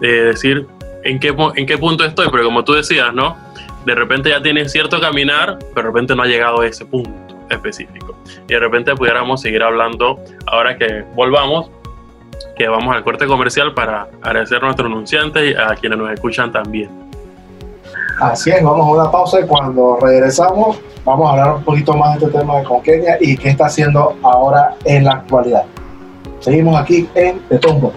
de 0.00 0.24
decir 0.24 0.66
en 1.04 1.20
qué, 1.20 1.34
en 1.56 1.66
qué 1.66 1.78
punto 1.78 2.04
estoy, 2.04 2.28
pero 2.30 2.44
como 2.44 2.64
tú 2.64 2.72
decías, 2.72 3.12
¿no? 3.12 3.36
De 3.84 3.94
repente 3.94 4.30
ya 4.30 4.42
tienes 4.42 4.72
cierto 4.72 5.00
caminar, 5.00 5.58
pero 5.74 5.88
de 5.88 5.92
repente 5.92 6.16
no 6.16 6.22
ha 6.22 6.26
llegado 6.26 6.60
a 6.60 6.66
ese 6.66 6.86
punto 6.86 7.36
específico. 7.50 8.16
Y 8.48 8.54
de 8.54 8.58
repente 8.58 8.94
pudiéramos 8.94 9.42
seguir 9.42 9.62
hablando 9.62 10.18
ahora 10.46 10.78
que 10.78 11.04
volvamos, 11.14 11.70
que 12.56 12.68
vamos 12.68 12.94
al 12.94 13.02
corte 13.02 13.26
comercial 13.26 13.74
para 13.74 14.08
agradecer 14.22 14.58
a 14.58 14.66
nuestros 14.66 14.86
anunciantes 14.86 15.52
y 15.52 15.54
a 15.54 15.74
quienes 15.74 15.98
nos 15.98 16.10
escuchan 16.10 16.52
también. 16.52 17.01
Así 18.22 18.50
es, 18.50 18.62
vamos 18.62 18.86
a 18.86 18.90
una 19.02 19.10
pausa 19.10 19.40
y 19.40 19.46
cuando 19.48 19.96
regresamos 19.96 20.78
vamos 21.04 21.26
a 21.26 21.30
hablar 21.32 21.56
un 21.56 21.64
poquito 21.64 21.92
más 21.94 22.20
de 22.20 22.26
este 22.26 22.38
tema 22.38 22.58
de 22.58 22.62
Conquenia 22.62 23.18
y 23.20 23.36
qué 23.36 23.48
está 23.48 23.66
haciendo 23.66 24.16
ahora 24.22 24.76
en 24.84 25.02
la 25.02 25.14
actualidad. 25.14 25.64
Seguimos 26.38 26.80
aquí 26.80 27.08
en 27.16 27.40
The 27.48 27.58
Tombo. 27.58 27.92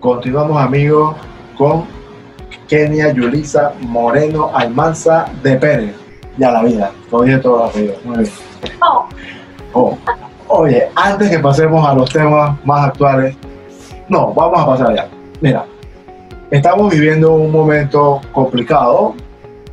Continuamos 0.00 0.62
amigos 0.62 1.16
con 1.58 1.84
Kenia 2.68 3.12
Yulisa 3.12 3.72
Moreno 3.80 4.50
Almanza 4.54 5.26
de 5.42 5.56
Pérez. 5.56 5.94
Ya 6.36 6.50
la 6.50 6.62
vida, 6.62 6.90
todavía 7.10 7.40
todo 7.40 7.66
la 7.66 7.72
vida. 7.72 7.94
Muy 8.04 8.18
bien. 8.18 8.30
Oh. 8.82 9.08
oh. 9.72 9.98
Oye, 10.48 10.88
antes 10.94 11.28
que 11.28 11.38
pasemos 11.38 11.86
a 11.86 11.94
los 11.94 12.08
temas 12.10 12.56
más 12.64 12.88
actuales, 12.88 13.36
no, 14.08 14.32
vamos 14.32 14.60
a 14.60 14.66
pasar 14.66 14.94
ya. 14.94 15.08
Mira, 15.40 15.64
estamos 16.50 16.92
viviendo 16.92 17.32
un 17.34 17.50
momento 17.50 18.20
complicado, 18.32 19.14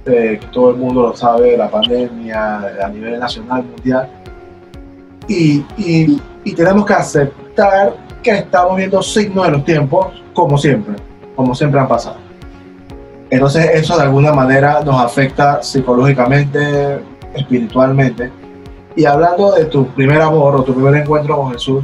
eh, 0.05 0.39
todo 0.51 0.71
el 0.71 0.77
mundo 0.77 1.03
lo 1.03 1.15
sabe, 1.15 1.55
la 1.55 1.69
pandemia 1.69 2.57
a 2.83 2.89
nivel 2.89 3.19
nacional, 3.19 3.63
mundial, 3.63 4.09
y, 5.27 5.63
y 5.77 6.53
tenemos 6.55 6.85
que 6.85 6.93
aceptar 6.93 7.95
que 8.23 8.31
estamos 8.31 8.75
viendo 8.77 9.01
signos 9.03 9.45
de 9.45 9.51
los 9.51 9.65
tiempos, 9.65 10.07
como 10.33 10.57
siempre, 10.57 10.95
como 11.35 11.53
siempre 11.53 11.79
han 11.79 11.88
pasado. 11.88 12.23
Entonces 13.33 13.67
eso 13.73 13.97
de 13.97 14.03
alguna 14.03 14.31
manera 14.31 14.81
nos 14.85 15.01
afecta 15.01 15.63
psicológicamente, 15.63 16.99
espiritualmente, 17.33 18.31
y 18.95 19.05
hablando 19.05 19.53
de 19.53 19.65
tu 19.65 19.87
primer 19.87 20.21
amor 20.21 20.55
o 20.55 20.63
tu 20.63 20.71
primer 20.71 21.01
encuentro 21.01 21.37
con 21.37 21.51
Jesús, 21.51 21.83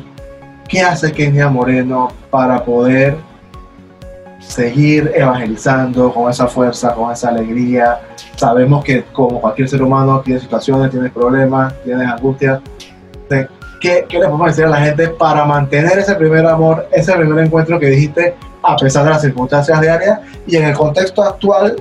¿qué 0.68 0.82
hace 0.82 1.12
Kenia 1.12 1.50
Moreno 1.50 2.10
para 2.30 2.64
poder 2.64 3.16
seguir 4.40 5.12
evangelizando 5.16 6.14
con 6.14 6.30
esa 6.30 6.46
fuerza, 6.46 6.94
con 6.94 7.12
esa 7.12 7.30
alegría? 7.30 8.00
Sabemos 8.36 8.84
que 8.84 9.06
como 9.12 9.42
cualquier 9.42 9.68
ser 9.70 9.82
humano 9.82 10.22
tiene 10.24 10.40
situaciones, 10.40 10.92
tiene 10.92 11.10
problemas, 11.10 11.74
tiene 11.84 12.06
angustias. 12.06 12.62
¿Qué, 13.28 14.06
¿Qué 14.08 14.20
le 14.20 14.26
podemos 14.26 14.50
decir 14.50 14.66
a 14.66 14.70
la 14.70 14.82
gente 14.82 15.08
para 15.08 15.46
mantener 15.46 15.98
ese 15.98 16.14
primer 16.14 16.46
amor, 16.46 16.88
ese 16.92 17.12
primer 17.14 17.44
encuentro 17.44 17.80
que 17.80 17.88
dijiste, 17.88 18.36
a 18.62 18.76
pesar 18.76 19.04
de 19.06 19.10
las 19.12 19.22
circunstancias 19.22 19.80
diarias 19.82 20.20
y 20.48 20.56
en 20.56 20.66
el 20.66 20.76
contexto 20.76 21.24
actual 21.24 21.76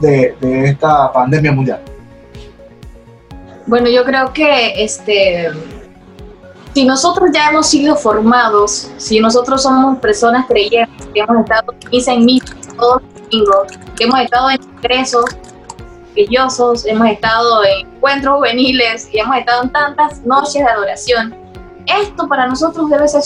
de, 0.00 0.36
de 0.40 0.64
esta 0.66 1.12
pandemia 1.12 1.52
mundial? 1.52 1.80
Bueno, 3.66 3.88
yo 3.88 4.04
creo 4.04 4.32
que 4.32 4.82
este, 4.82 5.50
si 6.74 6.84
nosotros 6.84 7.30
ya 7.34 7.50
hemos 7.50 7.66
sido 7.66 7.96
formados, 7.96 8.90
si 8.96 9.20
nosotros 9.20 9.62
somos 9.62 9.98
personas 9.98 10.46
creyentes, 10.46 11.06
que 11.12 11.20
hemos 11.20 11.40
estado 11.40 11.74
misa 11.90 12.12
en 12.12 12.24
misa 12.24 12.54
todos 12.78 13.02
los 13.02 13.22
domingos, 13.30 13.78
que 13.96 14.04
hemos 14.04 14.20
estado 14.20 14.50
en 14.50 14.62
ingresos 14.62 15.24
religiosos, 16.14 16.86
hemos 16.86 17.08
estado 17.08 17.64
en 17.64 17.86
encuentros 17.88 18.36
juveniles 18.36 19.08
y 19.12 19.18
hemos 19.18 19.36
estado 19.36 19.64
en 19.64 19.72
tantas 19.72 20.24
noches 20.24 20.54
de 20.54 20.64
adoración, 20.64 21.34
esto 21.86 22.28
para 22.28 22.46
nosotros 22.46 22.88
debe 22.90 23.08
ser 23.08 23.22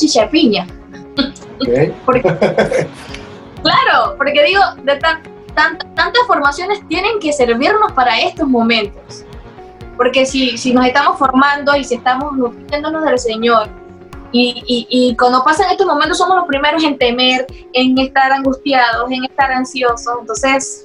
chichapiña. 1.17 1.93
claro, 3.63 4.15
porque 4.17 4.45
digo, 4.45 4.61
de 4.83 4.97
tantas 4.97 6.27
formaciones 6.27 6.87
tienen 6.89 7.19
que 7.21 7.33
servirnos 7.33 7.93
para 7.93 8.21
estos 8.21 8.49
momentos. 8.49 9.25
Porque 9.97 10.27
si, 10.27 10.57
si 10.57 10.73
nos 10.73 10.87
estamos 10.87 11.19
formando 11.19 11.77
y 11.77 11.85
si 11.85 11.97
estamos 11.97 12.33
nutriéndonos 12.33 13.05
del 13.05 13.19
Señor, 13.19 13.69
y, 14.35 14.63
y, 14.67 14.87
y, 14.89 15.17
cuando 15.17 15.45
pasan 15.45 15.71
estos 15.71 15.87
momentos 15.87 16.17
somos 16.17 16.37
los 16.37 16.47
primeros 16.47 16.83
en 16.83 16.97
temer, 16.97 17.47
en 17.75 17.99
estar 17.99 18.33
angustiados, 18.33 19.11
en 19.11 19.25
estar 19.25 19.53
ansiosos. 19.53 20.15
Entonces, 20.21 20.83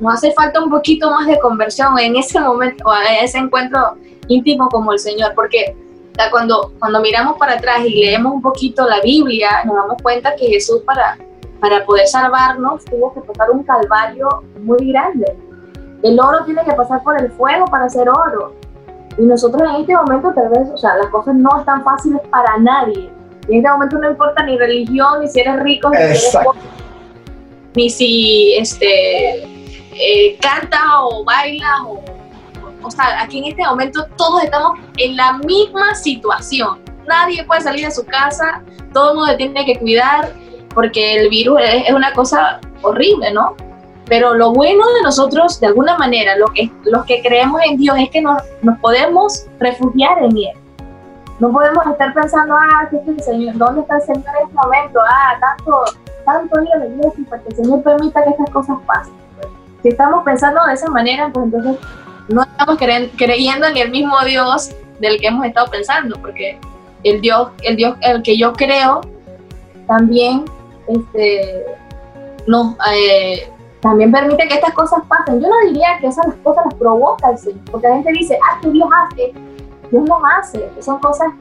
nos 0.00 0.14
hace 0.14 0.32
falta 0.32 0.60
un 0.60 0.70
poquito 0.70 1.08
más 1.10 1.28
de 1.28 1.38
conversión 1.38 1.96
en 1.98 2.16
ese 2.16 2.40
momento, 2.40 2.82
o 2.84 2.94
en 2.94 3.24
ese 3.24 3.38
encuentro 3.38 3.96
íntimo 4.26 4.68
como 4.70 4.92
el 4.92 4.98
Señor, 4.98 5.32
porque 5.36 5.76
cuando, 6.30 6.72
cuando 6.78 7.00
miramos 7.00 7.38
para 7.38 7.54
atrás 7.54 7.80
y 7.84 8.04
leemos 8.04 8.32
un 8.32 8.42
poquito 8.42 8.86
la 8.86 9.00
Biblia, 9.00 9.64
nos 9.64 9.76
damos 9.76 10.02
cuenta 10.02 10.34
que 10.36 10.46
Jesús 10.46 10.82
para, 10.84 11.16
para 11.60 11.84
poder 11.84 12.06
salvarnos 12.06 12.84
tuvo 12.84 13.14
que 13.14 13.20
pasar 13.20 13.50
un 13.50 13.62
calvario 13.62 14.28
muy 14.60 14.92
grande 14.92 15.36
el 16.02 16.18
oro 16.18 16.44
tiene 16.44 16.62
que 16.64 16.72
pasar 16.72 17.02
por 17.02 17.20
el 17.20 17.30
fuego 17.32 17.66
para 17.66 17.88
ser 17.88 18.08
oro. 18.08 18.54
Y 19.18 19.22
nosotros 19.22 19.62
en 19.68 19.82
este 19.82 19.94
momento 19.94 20.32
tal 20.34 20.48
vez, 20.48 20.68
o 20.72 20.76
sea, 20.76 20.96
las 20.96 21.08
cosas 21.08 21.34
no 21.34 21.50
están 21.58 21.84
fáciles 21.84 22.20
para 22.30 22.56
nadie. 22.58 23.10
En 23.48 23.58
este 23.58 23.70
momento 23.70 23.98
no 23.98 24.10
importa 24.10 24.44
ni 24.44 24.56
religión, 24.56 25.20
ni 25.20 25.28
si 25.28 25.40
eres 25.40 25.60
rico, 25.60 25.90
ni 25.90 25.96
si 25.96 26.02
eres 26.02 26.38
pobre, 26.42 26.60
ni 27.74 27.90
si 27.90 28.54
este, 28.56 29.42
eh, 29.42 30.38
canta 30.40 30.78
o 31.02 31.24
baila. 31.24 31.84
O, 31.86 32.02
o 32.82 32.90
sea, 32.90 33.22
aquí 33.22 33.38
en 33.38 33.46
este 33.46 33.64
momento 33.64 34.06
todos 34.16 34.42
estamos 34.42 34.78
en 34.96 35.16
la 35.16 35.34
misma 35.38 35.94
situación. 35.94 36.78
Nadie 37.06 37.44
puede 37.44 37.60
salir 37.60 37.86
de 37.86 37.90
su 37.90 38.04
casa, 38.04 38.62
todo 38.92 39.10
el 39.10 39.16
mundo 39.18 39.36
tiene 39.36 39.64
que 39.64 39.78
cuidar 39.78 40.32
porque 40.74 41.16
el 41.16 41.28
virus 41.28 41.60
es 41.62 41.92
una 41.92 42.12
cosa 42.12 42.60
horrible, 42.82 43.32
¿no? 43.32 43.54
Pero 44.06 44.34
lo 44.34 44.52
bueno 44.52 44.84
de 44.96 45.02
nosotros, 45.02 45.60
de 45.60 45.68
alguna 45.68 45.96
manera, 45.96 46.36
lo 46.36 46.46
que, 46.48 46.70
los 46.84 47.04
que 47.04 47.22
creemos 47.22 47.60
en 47.62 47.76
Dios, 47.76 47.96
es 47.98 48.10
que 48.10 48.20
nos, 48.20 48.42
nos 48.62 48.78
podemos 48.80 49.46
refugiar 49.60 50.18
en 50.18 50.36
Él. 50.36 50.60
No 51.38 51.50
podemos 51.52 51.86
estar 51.86 52.12
pensando, 52.12 52.54
ah, 52.54 52.86
¿qué 52.90 52.96
es 52.96 53.08
el 53.08 53.22
Señor? 53.22 53.56
¿Dónde 53.56 53.80
está 53.82 53.96
el 53.96 54.02
Señor 54.02 54.24
en 54.40 54.48
este 54.48 54.54
momento? 54.54 55.00
Ah, 55.08 55.38
tanto, 55.40 55.84
tanto 56.24 56.58
a 56.58 56.78
la 56.78 56.86
iglesia 56.86 57.24
para 57.30 57.42
que 57.42 57.48
el 57.48 57.56
Señor 57.56 57.82
permita 57.82 58.24
que 58.24 58.30
estas 58.30 58.50
cosas 58.50 58.76
pasen. 58.86 59.14
Si 59.82 59.88
estamos 59.88 60.22
pensando 60.24 60.62
de 60.66 60.74
esa 60.74 60.90
manera, 60.90 61.30
pues 61.32 61.46
entonces 61.46 61.76
no 62.30 62.42
estamos 62.42 62.76
creyendo 63.16 63.66
en 63.66 63.76
el 63.76 63.90
mismo 63.90 64.16
Dios 64.24 64.74
del 65.00 65.20
que 65.20 65.26
hemos 65.26 65.46
estado 65.46 65.70
pensando, 65.70 66.16
porque 66.20 66.58
el 67.04 67.20
Dios, 67.20 67.48
el 67.62 67.76
Dios, 67.76 67.96
el 68.02 68.22
que 68.22 68.38
yo 68.38 68.52
creo, 68.52 69.00
también, 69.86 70.44
este, 70.86 71.64
no, 72.46 72.76
eh, 72.92 73.50
también 73.80 74.12
permite 74.12 74.46
que 74.46 74.54
estas 74.54 74.74
cosas 74.74 75.00
pasen. 75.08 75.40
Yo 75.40 75.48
no 75.48 75.56
diría 75.66 75.98
que 76.00 76.06
esas 76.06 76.26
cosas 76.44 76.64
las 76.66 76.74
provoca 76.74 77.30
el 77.30 77.38
Señor, 77.38 77.64
porque 77.70 77.88
la 77.88 77.94
gente 77.94 78.12
dice, 78.12 78.38
ah, 78.48 78.58
que 78.62 78.70
Dios 78.70 78.88
hace. 79.02 79.32
Dios 79.90 80.04
no 80.04 80.20
hace, 80.38 80.70
son 80.80 81.00
cosas 81.00 81.32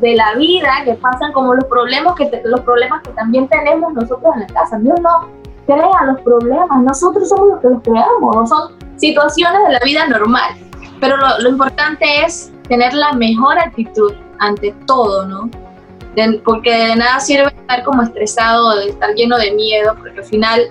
de 0.00 0.14
la 0.14 0.34
vida 0.36 0.70
que 0.84 0.94
pasan 0.94 1.32
como 1.32 1.54
los 1.54 1.64
problemas 1.64 2.14
que, 2.14 2.30
los 2.44 2.60
problemas 2.60 3.02
que 3.02 3.10
también 3.10 3.48
tenemos 3.48 3.92
nosotros 3.92 4.34
en 4.34 4.40
la 4.42 4.46
casa. 4.46 4.78
Dios 4.78 4.98
no 5.02 5.28
crea 5.66 6.04
los 6.06 6.20
problemas, 6.22 6.82
nosotros 6.82 7.28
somos 7.28 7.48
los 7.48 7.60
que 7.60 7.68
los 7.68 7.82
creamos, 7.82 8.34
no 8.34 8.46
son 8.46 8.87
situaciones 8.98 9.60
de 9.66 9.72
la 9.72 9.80
vida 9.80 10.06
normal. 10.06 10.54
Pero 11.00 11.16
lo, 11.16 11.38
lo 11.40 11.48
importante 11.48 12.24
es 12.24 12.52
tener 12.68 12.92
la 12.92 13.12
mejor 13.12 13.58
actitud 13.58 14.12
ante 14.38 14.74
todo, 14.86 15.26
¿no? 15.26 15.50
porque 16.44 16.70
de 16.70 16.96
nada 16.96 17.20
sirve 17.20 17.48
estar 17.48 17.84
como 17.84 18.02
estresado, 18.02 18.80
estar 18.80 19.14
lleno 19.14 19.38
de 19.38 19.52
miedo, 19.52 19.94
porque 19.96 20.18
al 20.18 20.24
final 20.24 20.70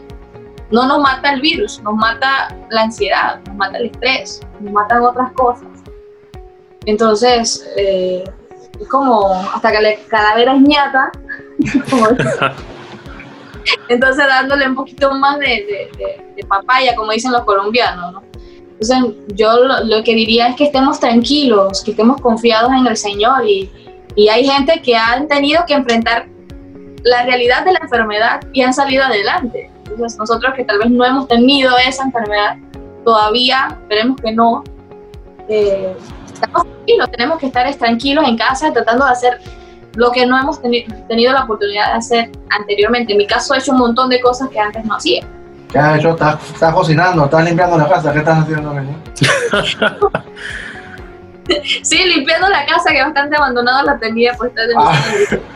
no 0.72 0.86
nos 0.88 1.00
mata 1.00 1.34
el 1.34 1.42
virus, 1.42 1.82
nos 1.84 1.96
mata 1.96 2.54
la 2.70 2.84
ansiedad, 2.84 3.40
nos 3.46 3.56
mata 3.56 3.78
el 3.78 3.86
estrés, 3.86 4.42
nos 4.60 4.74
matan 4.74 5.04
otras 5.04 5.32
cosas. 5.34 5.68
Entonces, 6.86 7.66
eh, 7.78 8.24
es 8.80 8.88
como 8.90 9.34
hasta 9.54 9.72
que 9.72 9.82
la 9.82 9.90
calavera 10.10 10.56
es 10.56 10.62
ñata. 10.62 11.12
Entonces 13.90 14.26
dándole 14.28 14.68
un 14.68 14.76
poquito 14.76 15.14
más 15.14 15.40
de, 15.40 15.90
de, 16.36 16.46
papaya, 16.48 16.96
como 16.96 17.12
dicen 17.12 17.32
los 17.32 17.44
colombianos, 17.44 18.14
¿no? 18.14 18.24
Entonces 18.80 18.98
yo 19.34 19.56
lo, 19.56 20.04
que 20.04 20.14
diría 20.14 20.50
es 20.50 20.56
que 20.56 20.66
estemos 20.66 21.00
tranquilos, 21.00 21.84
que 21.84 21.92
estemos 21.92 22.22
confiados 22.22 22.72
en 22.72 22.86
el 22.86 22.96
Señor 22.96 23.48
y, 23.48 23.70
y 24.16 24.30
hay 24.30 24.48
gente 24.48 24.82
que 24.84 24.96
han 24.96 25.28
tenido 25.28 25.64
que 25.66 25.74
enfrentar 25.74 26.28
la 27.04 27.24
realidad 27.24 27.66
de 27.66 27.74
la 27.74 27.80
enfermedad 27.82 28.42
y 28.54 28.62
han 28.62 28.74
salido 28.74 29.04
adelante. 29.04 29.72
Entonces 29.90 30.20
nosotros 30.20 30.54
que 30.56 30.64
tal 30.64 30.80
vez 30.80 30.92
no 30.92 31.04
hemos 31.06 31.28
tenido 31.28 31.76
esa 31.78 32.04
enfermedad 32.04 32.58
todavía, 33.04 33.78
esperemos 33.82 34.22
que 34.22 34.32
no, 34.32 34.64
eh, 35.50 35.96
estamos 36.32 36.64
tranquilos, 36.64 37.12
tenemos 37.12 37.40
que 37.40 37.46
estar 37.48 37.76
tranquilos 37.76 38.28
en 38.28 38.38
casa 38.38 38.72
tratando 38.72 39.06
de 39.06 39.12
hacer 39.12 39.40
lo 39.98 40.12
que 40.12 40.26
no 40.28 40.40
hemos 40.40 40.62
tenido 40.62 41.34
la 41.34 41.44
oportunidad 41.44 41.88
de 41.88 41.94
hacer 41.94 42.30
anteriormente. 42.52 43.14
En 43.14 43.18
mi 43.18 43.26
caso 43.26 43.56
he 43.56 43.58
hecho 43.58 43.72
un 43.72 43.80
montón 43.80 44.10
de 44.10 44.22
cosas 44.22 44.48
que 44.50 44.60
antes 44.60 44.86
no 44.86 44.96
hacía. 44.96 45.26
¿Qué 45.72 45.80
has 45.80 45.98
hecho? 45.98 46.12
¿Estás, 46.12 46.74
cocinando? 46.74 47.26
¿Estás 47.26 47.44
limpiando 47.44 47.78
la 47.80 47.90
casa? 47.90 48.14
¿Qué 48.14 48.20
estás 48.20 48.40
haciendo, 48.40 48.76
Sí, 51.82 51.98
limpiando 52.14 52.48
la 52.50 52.66
casa 52.66 52.92
que 52.92 53.02
bastante 53.02 53.38
abandonada 53.38 53.82
la 53.82 53.98
tenía 53.98 54.34
pues 54.38 54.52
ah, 54.76 54.94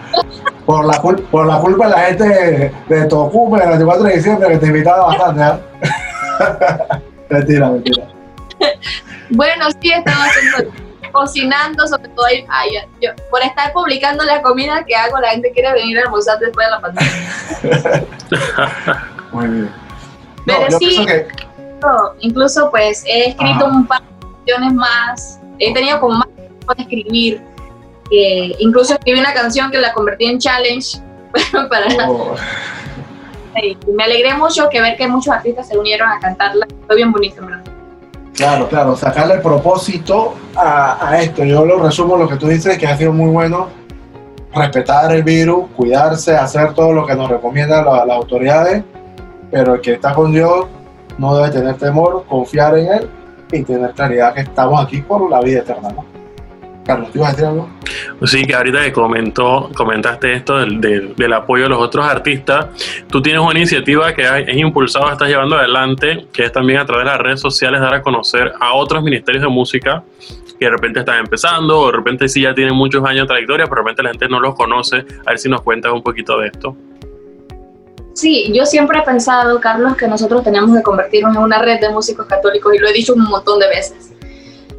por, 0.65 0.86
la 0.86 1.01
por 1.01 1.45
la 1.45 1.60
culpa 1.60 1.88
de 1.88 1.91
la 1.91 2.00
gente 2.00 2.24
de, 2.24 2.71
de 2.88 3.05
Tocume 3.07 3.62
el 3.62 3.69
24 3.69 4.03
de 4.05 4.15
diciembre 4.15 4.50
que 4.50 4.57
te 4.57 4.67
invitaba 4.67 5.07
bastante, 5.07 5.43
¿eh? 5.43 5.60
mentira, 7.29 7.69
mentira. 7.69 8.07
Bueno, 9.31 9.65
sí, 9.81 9.91
estaba 9.91 10.24
haciendo 10.24 10.71
cocinando, 11.12 11.88
sobre 11.88 12.10
todo 12.10 12.25
ahí, 12.25 12.46
yo, 13.01 13.10
por 13.30 13.41
estar 13.41 13.72
publicando 13.74 14.24
la 14.24 14.41
comida 14.41 14.84
que 14.86 14.96
hago, 14.96 15.20
la 15.20 15.30
gente 15.30 15.51
quiere 15.51 15.74
venir 15.74 16.00
a 16.00 16.03
almorzar 16.03 16.39
después 16.39 16.68
de 16.68 16.72
la 16.72 16.82
pandemia. 16.82 18.06
Muy 19.32 19.48
bien. 19.48 19.72
Pero 20.46 20.77
sí, 20.80 21.06
incluso 22.20 22.70
pues 22.72 23.03
he 23.06 23.30
escrito 23.30 23.65
un 23.65 23.86
par 23.86 24.01
de 24.01 24.08
canciones 24.38 24.74
más, 24.74 25.39
he 25.60 25.74
tenido 25.74 26.00
como 26.00 26.18
más 26.18 26.27
tiempo 26.36 26.74
de 26.75 26.82
escribir, 26.84 27.41
incluso 28.60 28.94
escribí 28.94 29.20
una 29.20 29.34
canción 29.34 29.72
que 29.72 29.80
la 29.80 29.94
convertí 29.94 30.25
en 30.25 30.39
challenge 30.39 31.00
para... 31.70 32.10
Oh. 32.10 32.36
me 33.94 34.03
alegré 34.03 34.34
mucho 34.34 34.68
que 34.70 34.82
ver 34.82 34.98
que 34.98 35.08
muchos 35.08 35.34
artistas 35.34 35.68
se 35.68 35.77
unieron 35.77 36.10
a 36.10 36.20
cantarla, 36.20 36.65
fue 36.88 36.96
bien 36.96 37.12
bonito, 37.12 37.46
¿verdad? 37.46 37.61
Claro, 38.36 38.68
claro, 38.68 38.96
sacarle 38.96 39.38
propósito 39.40 40.36
a, 40.56 41.20
esto. 41.22 41.44
Yo 41.44 41.66
lo 41.66 41.82
resumo 41.82 42.18
lo 42.18 42.28
que 42.28 42.38
tú 42.38 42.48
dices, 42.48 42.78
que 42.78 42.88
ha 42.88 42.98
sido 42.98 43.14
muy 43.14 43.30
bueno 43.30 43.68
respetar 44.54 45.12
el 45.14 45.24
virus, 45.24 45.68
cuidarse, 45.76 46.36
hacer 46.36 46.74
todo 46.74 46.92
lo 46.92 47.06
que 47.06 47.16
nos 47.16 47.30
recomiendan 47.30 47.86
las, 47.86 48.10
autoridades, 48.10 48.84
pero 49.50 49.76
el 49.76 49.82
que 49.82 49.94
está 49.94 50.14
con 50.14 50.32
Dios 50.32 50.66
no 51.18 51.36
debe 51.36 51.52
tener 51.52 51.76
temor, 51.76 52.26
confiar 52.28 52.78
en 52.78 52.94
Él 52.94 53.10
y 53.52 53.64
tener 53.64 53.92
claridad 53.92 54.34
que 54.34 54.42
estamos 54.42 54.84
aquí 54.84 55.02
por 55.02 55.30
la 55.30 55.40
vida 55.42 55.60
eterna. 55.60 55.90
Carlos, 56.86 57.12
¿te 57.12 57.20
ibas 57.20 57.30
a 57.30 57.32
decir 57.32 57.46
algo? 57.48 57.70
Sí, 58.26 58.46
que 58.46 58.56
ahorita 58.56 58.82
que 58.82 58.92
comentó, 58.92 59.70
comentaste 59.76 60.34
esto 60.34 60.58
del, 60.58 60.82
del, 61.16 61.34
apoyo 61.34 61.64
de 61.64 61.70
los 61.70 61.80
otros 61.80 62.06
artistas, 62.06 62.68
tú 63.08 63.22
tienes 63.22 63.42
una 63.42 63.60
iniciativa 63.60 64.14
que 64.14 64.24
es 64.48 64.58
impulsada, 64.58 65.12
estás 65.12 65.30
llevando 65.30 65.58
adelante, 65.58 66.28
que 66.34 66.46
es 66.46 66.52
también 66.52 66.80
a 66.80 66.86
través 66.86 67.06
de 67.06 67.12
las 67.12 67.20
redes 67.20 67.40
sociales 67.40 67.82
dar 67.82 67.94
a 67.94 68.02
conocer 68.02 68.52
a 68.60 68.74
otros 68.74 69.04
ministerios 69.04 69.44
de 69.44 69.50
música 69.50 70.04
que 70.62 70.66
de 70.66 70.72
repente 70.72 71.00
están 71.00 71.18
empezando, 71.18 71.80
o 71.80 71.88
de 71.88 71.98
repente 71.98 72.30
sí 72.30 72.41
ya 72.41 72.54
tienen 72.54 72.76
muchos 72.76 73.04
años 73.04 73.24
de 73.24 73.28
trayectoria, 73.28 73.65
pero 73.65 73.78
de 73.78 73.82
repente 73.82 74.04
la 74.04 74.10
gente 74.12 74.30
no 74.30 74.39
los 74.39 74.54
conoce. 74.54 74.98
A 75.26 75.32
ver 75.32 75.39
si 75.39 75.50
nos 75.50 75.62
cuentas 75.62 75.91
un 75.91 76.04
poquito 76.04 76.38
de 76.38 76.48
esto. 76.50 76.76
Sí, 78.13 78.52
yo 78.54 78.65
siempre 78.67 79.00
he 79.00 79.02
pensado, 79.02 79.60
Carlos, 79.60 79.96
que 79.96 80.08
nosotros 80.08 80.44
tenemos 80.44 80.76
que 80.78 80.84
convertirnos 80.84 81.36
en 81.36 81.41
una 81.41 81.60
red 81.60 81.80
de 81.80 81.89
músicos 81.89 82.28
católicos 82.28 82.76
y 82.76 82.78
lo 82.78 82.88
he 82.88 82.94
dicho 82.94 83.15
un 83.15 83.24
montón 83.24 83.58
de 83.58 83.70
veces. 83.70 84.11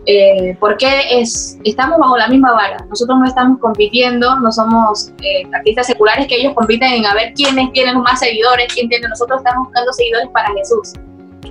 Eh, 0.07 0.57
porque 0.59 0.89
es, 1.11 1.59
estamos 1.65 1.99
bajo 1.99 2.17
la 2.17 2.29
misma 2.29 2.53
vara. 2.53 2.85
Nosotros 2.89 3.19
no 3.19 3.25
estamos 3.25 3.59
compitiendo, 3.61 4.35
no 4.41 4.51
somos 4.51 5.13
eh, 5.23 5.45
artistas 5.55 5.87
seculares 5.87 6.27
que 6.27 6.37
ellos 6.37 6.55
compiten 6.55 6.93
en 6.93 7.07
a 7.07 7.15
ver 7.15 7.33
quiénes 7.35 7.71
tienen 7.73 8.01
más 8.01 8.19
seguidores, 8.19 8.73
quién 8.75 8.89
tiene. 8.89 9.09
Nosotros 9.09 9.39
estamos 9.39 9.67
buscando 9.67 9.93
seguidores 9.93 10.29
para 10.33 10.49
Jesús. 10.55 10.95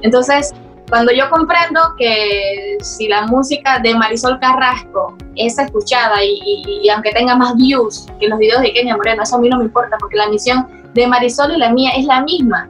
Entonces, 0.01 0.53
cuando 0.89 1.13
yo 1.13 1.29
comprendo 1.29 1.79
que 1.97 2.77
si 2.81 3.07
la 3.07 3.25
música 3.27 3.79
de 3.79 3.95
Marisol 3.95 4.37
Carrasco 4.41 5.15
es 5.37 5.57
escuchada 5.57 6.17
y, 6.21 6.89
aunque 6.89 7.11
tenga 7.11 7.33
más 7.33 7.55
views 7.55 8.07
que 8.19 8.27
los 8.27 8.37
videos 8.37 8.61
de 8.61 8.73
Kenia 8.73 8.97
Moreno, 8.97 9.23
eso 9.23 9.37
a 9.37 9.39
mí 9.39 9.47
no 9.47 9.59
me 9.59 9.63
importa 9.63 9.95
porque 9.97 10.17
la 10.17 10.27
misión 10.27 10.67
de 10.93 11.07
Marisol 11.07 11.53
y 11.53 11.57
la 11.57 11.71
mía 11.71 11.91
es 11.95 12.03
la 12.03 12.21
misma. 12.23 12.69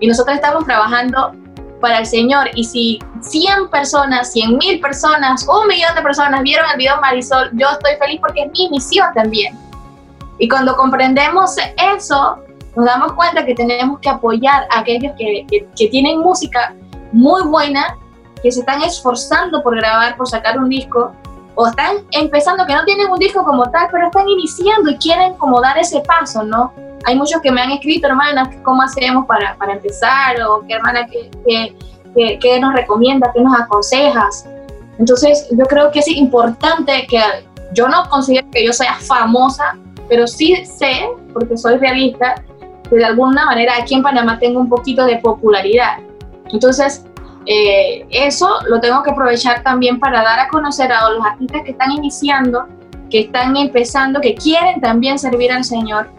Y 0.00 0.06
nosotros 0.06 0.36
estamos 0.36 0.64
trabajando 0.64 1.32
para 1.80 1.98
el 1.98 2.06
Señor. 2.06 2.48
Y 2.54 2.64
si 2.64 2.98
100 3.20 3.68
personas, 3.70 4.32
100 4.32 4.58
mil 4.58 4.80
personas, 4.80 5.46
un 5.48 5.66
millón 5.66 5.94
de 5.94 6.02
personas 6.02 6.42
vieron 6.42 6.66
el 6.70 6.78
video 6.78 7.00
Marisol, 7.00 7.50
yo 7.54 7.68
estoy 7.70 7.96
feliz 7.98 8.20
porque 8.20 8.42
es 8.42 8.52
mi 8.52 8.68
misión 8.68 9.08
también. 9.14 9.58
Y 10.38 10.48
cuando 10.48 10.74
comprendemos 10.76 11.56
eso, 11.96 12.38
nos 12.76 12.86
damos 12.86 13.12
cuenta 13.12 13.44
que 13.44 13.54
tenemos 13.54 14.00
que 14.00 14.08
apoyar 14.08 14.66
a 14.70 14.80
aquellos 14.80 15.12
que, 15.18 15.46
que, 15.76 15.88
tienen 15.88 16.20
música 16.20 16.74
muy 17.12 17.42
buena, 17.42 17.96
que 18.42 18.50
se 18.50 18.60
están 18.60 18.82
esforzando 18.82 19.62
por 19.62 19.76
grabar, 19.76 20.16
por 20.16 20.28
sacar 20.28 20.58
un 20.58 20.68
disco, 20.68 21.12
o 21.60 21.66
están 21.66 21.96
empezando, 22.12 22.64
que 22.64 22.74
no 22.74 22.84
tienen 22.86 23.10
un 23.10 23.18
disco 23.18 23.44
como 23.44 23.70
tal, 23.70 23.88
pero 23.92 24.06
están 24.06 24.26
iniciando 24.26 24.90
y 24.90 24.96
quieren 24.96 25.34
como 25.34 25.60
dar 25.60 25.76
ese 25.76 26.00
paso, 26.00 26.42
¿no? 26.42 26.72
Hay 27.04 27.16
muchos 27.16 27.42
que 27.42 27.52
me 27.52 27.60
han 27.60 27.70
escrito, 27.70 28.06
hermanas, 28.06 28.48
¿cómo 28.62 28.80
hacemos 28.80 29.26
para, 29.26 29.54
para 29.56 29.74
empezar? 29.74 30.40
O 30.40 30.64
qué 30.66 30.72
hermana, 30.72 31.06
¿qué, 31.06 31.30
qué, 32.14 32.38
qué, 32.38 32.60
nos 32.60 32.72
recomienda, 32.72 33.30
qué 33.34 33.42
nos 33.42 33.60
aconsejas? 33.60 34.46
Entonces, 34.98 35.48
yo 35.50 35.66
creo 35.66 35.90
que 35.90 35.98
es 35.98 36.08
importante 36.08 37.06
que 37.06 37.20
yo 37.74 37.88
no 37.88 38.08
considero 38.08 38.46
que 38.50 38.64
yo 38.64 38.72
sea 38.72 38.94
famosa, 38.94 39.76
pero 40.08 40.26
sí 40.26 40.64
sé, 40.64 41.10
porque 41.34 41.58
soy 41.58 41.76
realista, 41.76 42.36
que 42.88 42.96
de 42.96 43.04
alguna 43.04 43.44
manera 43.44 43.74
aquí 43.78 43.94
en 43.94 44.02
Panamá 44.02 44.38
tengo 44.38 44.60
un 44.60 44.68
poquito 44.70 45.04
de 45.04 45.18
popularidad. 45.18 45.98
Entonces, 46.52 47.04
eh, 47.46 48.06
eso 48.10 48.48
lo 48.68 48.80
tengo 48.80 49.02
que 49.02 49.10
aprovechar 49.10 49.62
también 49.62 49.98
para 49.98 50.22
dar 50.22 50.40
a 50.40 50.48
conocer 50.48 50.92
a 50.92 51.08
los 51.10 51.24
artistas 51.24 51.62
que 51.64 51.70
están 51.72 51.92
iniciando, 51.92 52.66
que 53.10 53.20
están 53.20 53.56
empezando, 53.56 54.20
que 54.20 54.34
quieren 54.34 54.80
también 54.80 55.18
servir 55.18 55.50
al 55.52 55.64
Señor. 55.64 56.10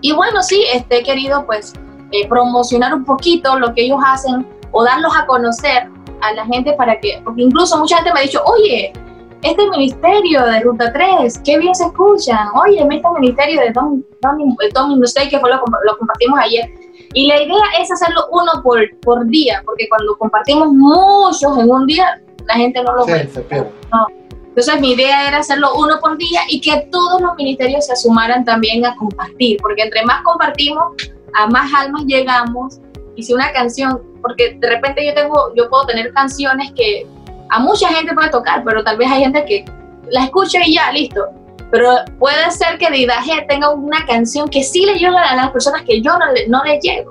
Y 0.00 0.12
bueno, 0.12 0.42
sí, 0.42 0.64
este, 0.72 0.98
he 0.98 1.02
querido 1.02 1.44
pues 1.46 1.72
eh, 2.12 2.28
promocionar 2.28 2.94
un 2.94 3.04
poquito 3.04 3.58
lo 3.58 3.74
que 3.74 3.82
ellos 3.82 3.98
hacen 4.06 4.46
o 4.70 4.84
darlos 4.84 5.12
a 5.16 5.26
conocer 5.26 5.88
a 6.22 6.32
la 6.32 6.46
gente 6.46 6.72
para 6.74 6.98
que, 7.00 7.20
porque 7.24 7.42
incluso 7.42 7.78
mucha 7.78 7.96
gente 7.96 8.12
me 8.12 8.20
ha 8.20 8.22
dicho, 8.22 8.40
oye, 8.44 8.92
este 9.42 9.68
ministerio 9.70 10.44
de 10.44 10.60
Ruta 10.60 10.92
3, 10.92 11.40
qué 11.44 11.58
bien 11.58 11.74
se 11.74 11.84
escuchan, 11.84 12.48
oye, 12.54 12.80
este 12.80 13.08
ministerio 13.18 13.60
de 13.60 13.70
Don, 13.70 14.04
Don, 14.22 14.56
Don 14.72 15.00
que 15.30 15.38
fue 15.38 15.50
lo, 15.50 15.56
lo 15.56 15.98
compartimos 15.98 16.38
ayer, 16.40 16.70
y 17.16 17.28
la 17.28 17.40
idea 17.40 17.64
es 17.80 17.90
hacerlo 17.90 18.26
uno 18.30 18.62
por, 18.62 18.78
por 19.00 19.26
día, 19.28 19.62
porque 19.64 19.88
cuando 19.88 20.18
compartimos 20.18 20.68
muchos 20.70 21.58
en 21.58 21.70
un 21.70 21.86
día, 21.86 22.20
la 22.44 22.54
gente 22.56 22.82
no 22.82 22.94
lo 22.94 23.06
ve. 23.06 23.26
Entonces 24.48 24.80
mi 24.82 24.92
idea 24.92 25.26
era 25.26 25.38
hacerlo 25.38 25.70
uno 25.76 25.98
por 25.98 26.18
día 26.18 26.40
y 26.50 26.60
que 26.60 26.86
todos 26.92 27.22
los 27.22 27.34
ministerios 27.36 27.86
se 27.86 27.96
sumaran 27.96 28.44
también 28.44 28.84
a 28.84 28.94
compartir, 28.96 29.56
porque 29.62 29.84
entre 29.84 30.04
más 30.04 30.22
compartimos, 30.24 30.92
a 31.32 31.46
más 31.46 31.72
almas 31.72 32.04
llegamos. 32.04 32.80
Y 33.14 33.22
si 33.22 33.32
una 33.32 33.50
canción, 33.50 34.02
porque 34.20 34.58
de 34.60 34.68
repente 34.68 35.06
yo 35.06 35.14
tengo, 35.14 35.54
yo 35.54 35.70
puedo 35.70 35.86
tener 35.86 36.12
canciones 36.12 36.70
que 36.72 37.06
a 37.48 37.58
mucha 37.60 37.88
gente 37.94 38.12
puede 38.12 38.28
tocar, 38.28 38.62
pero 38.62 38.84
tal 38.84 38.98
vez 38.98 39.10
hay 39.10 39.22
gente 39.22 39.42
que 39.46 39.64
la 40.10 40.24
escucha 40.24 40.58
y 40.66 40.74
ya, 40.74 40.92
listo. 40.92 41.24
Pero 41.70 41.90
puede 42.18 42.50
ser 42.50 42.78
que 42.78 42.90
Didaje 42.90 43.44
tenga 43.48 43.70
una 43.70 44.04
canción 44.06 44.48
que 44.48 44.62
sí 44.62 44.84
le 44.86 44.94
llega 44.94 45.20
a 45.20 45.36
las 45.36 45.50
personas 45.50 45.82
que 45.82 46.00
yo 46.00 46.16
no 46.18 46.32
le, 46.32 46.48
no 46.48 46.62
le 46.64 46.78
llego. 46.80 47.10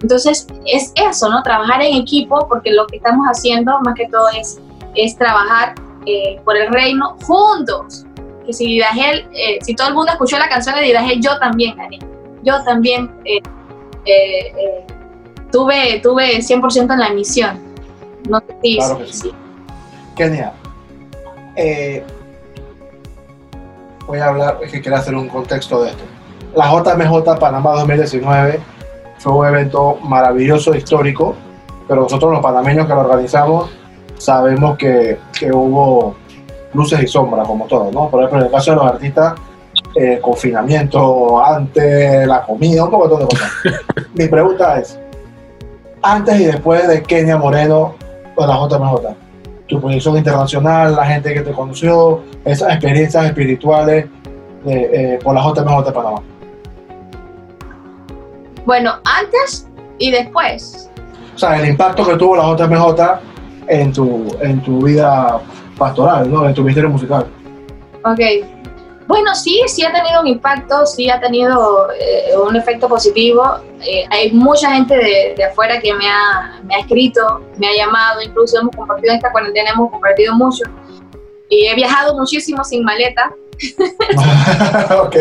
Entonces, 0.00 0.46
es 0.66 0.92
eso, 0.96 1.28
¿no? 1.28 1.42
Trabajar 1.42 1.82
en 1.82 1.96
equipo, 1.96 2.46
porque 2.48 2.70
lo 2.70 2.86
que 2.86 2.96
estamos 2.96 3.26
haciendo 3.26 3.78
más 3.80 3.94
que 3.94 4.06
todo 4.08 4.28
es, 4.30 4.58
es 4.94 5.16
trabajar 5.16 5.74
eh, 6.06 6.40
por 6.44 6.56
el 6.56 6.72
reino 6.72 7.16
juntos. 7.22 8.04
Que 8.44 8.52
si 8.52 8.66
Didaje, 8.66 9.26
eh, 9.32 9.58
si 9.62 9.74
todo 9.74 9.88
el 9.88 9.94
mundo 9.94 10.12
escuchó 10.12 10.38
la 10.38 10.48
canción 10.48 10.74
de 10.76 10.82
Didaje, 10.82 11.20
yo 11.20 11.38
también 11.38 11.76
gané. 11.76 11.98
Yo 12.42 12.62
también 12.64 13.10
eh, 13.24 13.40
tuve, 15.50 16.00
tuve 16.02 16.38
100% 16.38 16.92
en 16.92 17.00
la 17.00 17.10
misión. 17.10 17.58
No 18.28 18.40
te 18.40 18.54
claro 18.60 18.98
que 18.98 19.12
sí. 19.12 19.32
Kenia, 20.16 20.52
voy 24.06 24.18
a 24.18 24.28
hablar, 24.28 24.58
es 24.62 24.72
que 24.72 24.80
quiero 24.80 24.96
hacer 24.96 25.14
un 25.14 25.28
contexto 25.28 25.82
de 25.82 25.90
esto. 25.90 26.04
La 26.54 26.70
JMJ 26.70 27.38
Panamá 27.38 27.72
2019 27.72 28.60
fue 29.18 29.32
un 29.32 29.46
evento 29.46 29.98
maravilloso, 30.02 30.74
histórico, 30.74 31.34
pero 31.88 32.02
nosotros 32.02 32.32
los 32.32 32.40
panameños 32.40 32.86
que 32.86 32.94
lo 32.94 33.00
organizamos 33.00 33.70
sabemos 34.18 34.78
que, 34.78 35.18
que 35.38 35.52
hubo 35.52 36.14
luces 36.72 37.02
y 37.02 37.06
sombras, 37.06 37.46
como 37.46 37.66
todo, 37.66 37.90
¿no? 37.92 38.08
Por 38.08 38.20
ejemplo, 38.20 38.40
en 38.40 38.46
el 38.46 38.52
caso 38.52 38.70
de 38.72 38.76
los 38.76 38.86
artistas, 38.86 39.34
eh, 39.94 40.18
confinamiento, 40.20 41.44
antes 41.44 42.26
la 42.26 42.42
comida, 42.42 42.84
un 42.84 42.90
poco 42.90 43.16
de 43.16 43.26
cosas. 43.26 43.52
Mi 44.14 44.26
pregunta 44.26 44.78
es, 44.78 44.98
antes 46.02 46.40
y 46.40 46.44
después 46.46 46.86
de 46.88 47.02
Kenia 47.02 47.36
Moreno 47.36 47.94
o 48.34 48.46
la 48.46 48.56
JMJ, 48.56 49.23
tu 49.74 49.80
proyección 49.80 50.16
internacional, 50.16 50.94
la 50.94 51.04
gente 51.04 51.34
que 51.34 51.40
te 51.40 51.50
conoció, 51.50 52.22
esas 52.44 52.72
experiencias 52.74 53.26
espirituales 53.26 54.06
eh, 54.66 55.18
por 55.22 55.34
la 55.34 55.42
JMJ 55.42 55.84
de 55.84 55.92
Panamá. 55.92 56.22
Bueno, 58.64 58.92
antes 59.04 59.68
y 59.98 60.12
después. 60.12 60.90
O 61.34 61.38
sea, 61.38 61.60
el 61.60 61.68
impacto 61.68 62.06
que 62.06 62.16
tuvo 62.16 62.36
la 62.36 62.44
JMJ 62.44 63.20
en 63.66 63.92
tu, 63.92 64.36
en 64.40 64.60
tu 64.62 64.80
vida 64.80 65.40
pastoral, 65.76 66.30
¿no? 66.30 66.46
En 66.46 66.54
tu 66.54 66.62
ministerio 66.62 66.90
musical. 66.90 67.26
Ok. 68.04 68.53
Bueno, 69.06 69.34
sí, 69.34 69.60
sí 69.66 69.84
ha 69.84 69.92
tenido 69.92 70.20
un 70.22 70.26
impacto, 70.26 70.86
sí 70.86 71.10
ha 71.10 71.20
tenido 71.20 71.88
eh, 71.92 72.36
un 72.36 72.56
efecto 72.56 72.88
positivo. 72.88 73.44
Eh, 73.82 74.06
hay 74.10 74.32
mucha 74.32 74.72
gente 74.72 74.96
de, 74.96 75.34
de, 75.36 75.44
afuera 75.44 75.78
que 75.78 75.92
me 75.92 76.08
ha, 76.08 76.60
me 76.64 76.74
ha 76.74 76.78
escrito, 76.78 77.42
me 77.58 77.68
ha 77.68 77.74
llamado, 77.76 78.22
incluso 78.22 78.58
hemos 78.58 78.74
compartido 78.74 79.12
en 79.12 79.16
esta 79.18 79.30
cuarentena, 79.30 79.70
hemos 79.70 79.90
compartido 79.90 80.34
mucho. 80.34 80.64
Y 81.50 81.66
he 81.66 81.74
viajado 81.74 82.16
muchísimo 82.16 82.64
sin 82.64 82.82
maleta. 82.82 83.30
ok. 85.02 85.16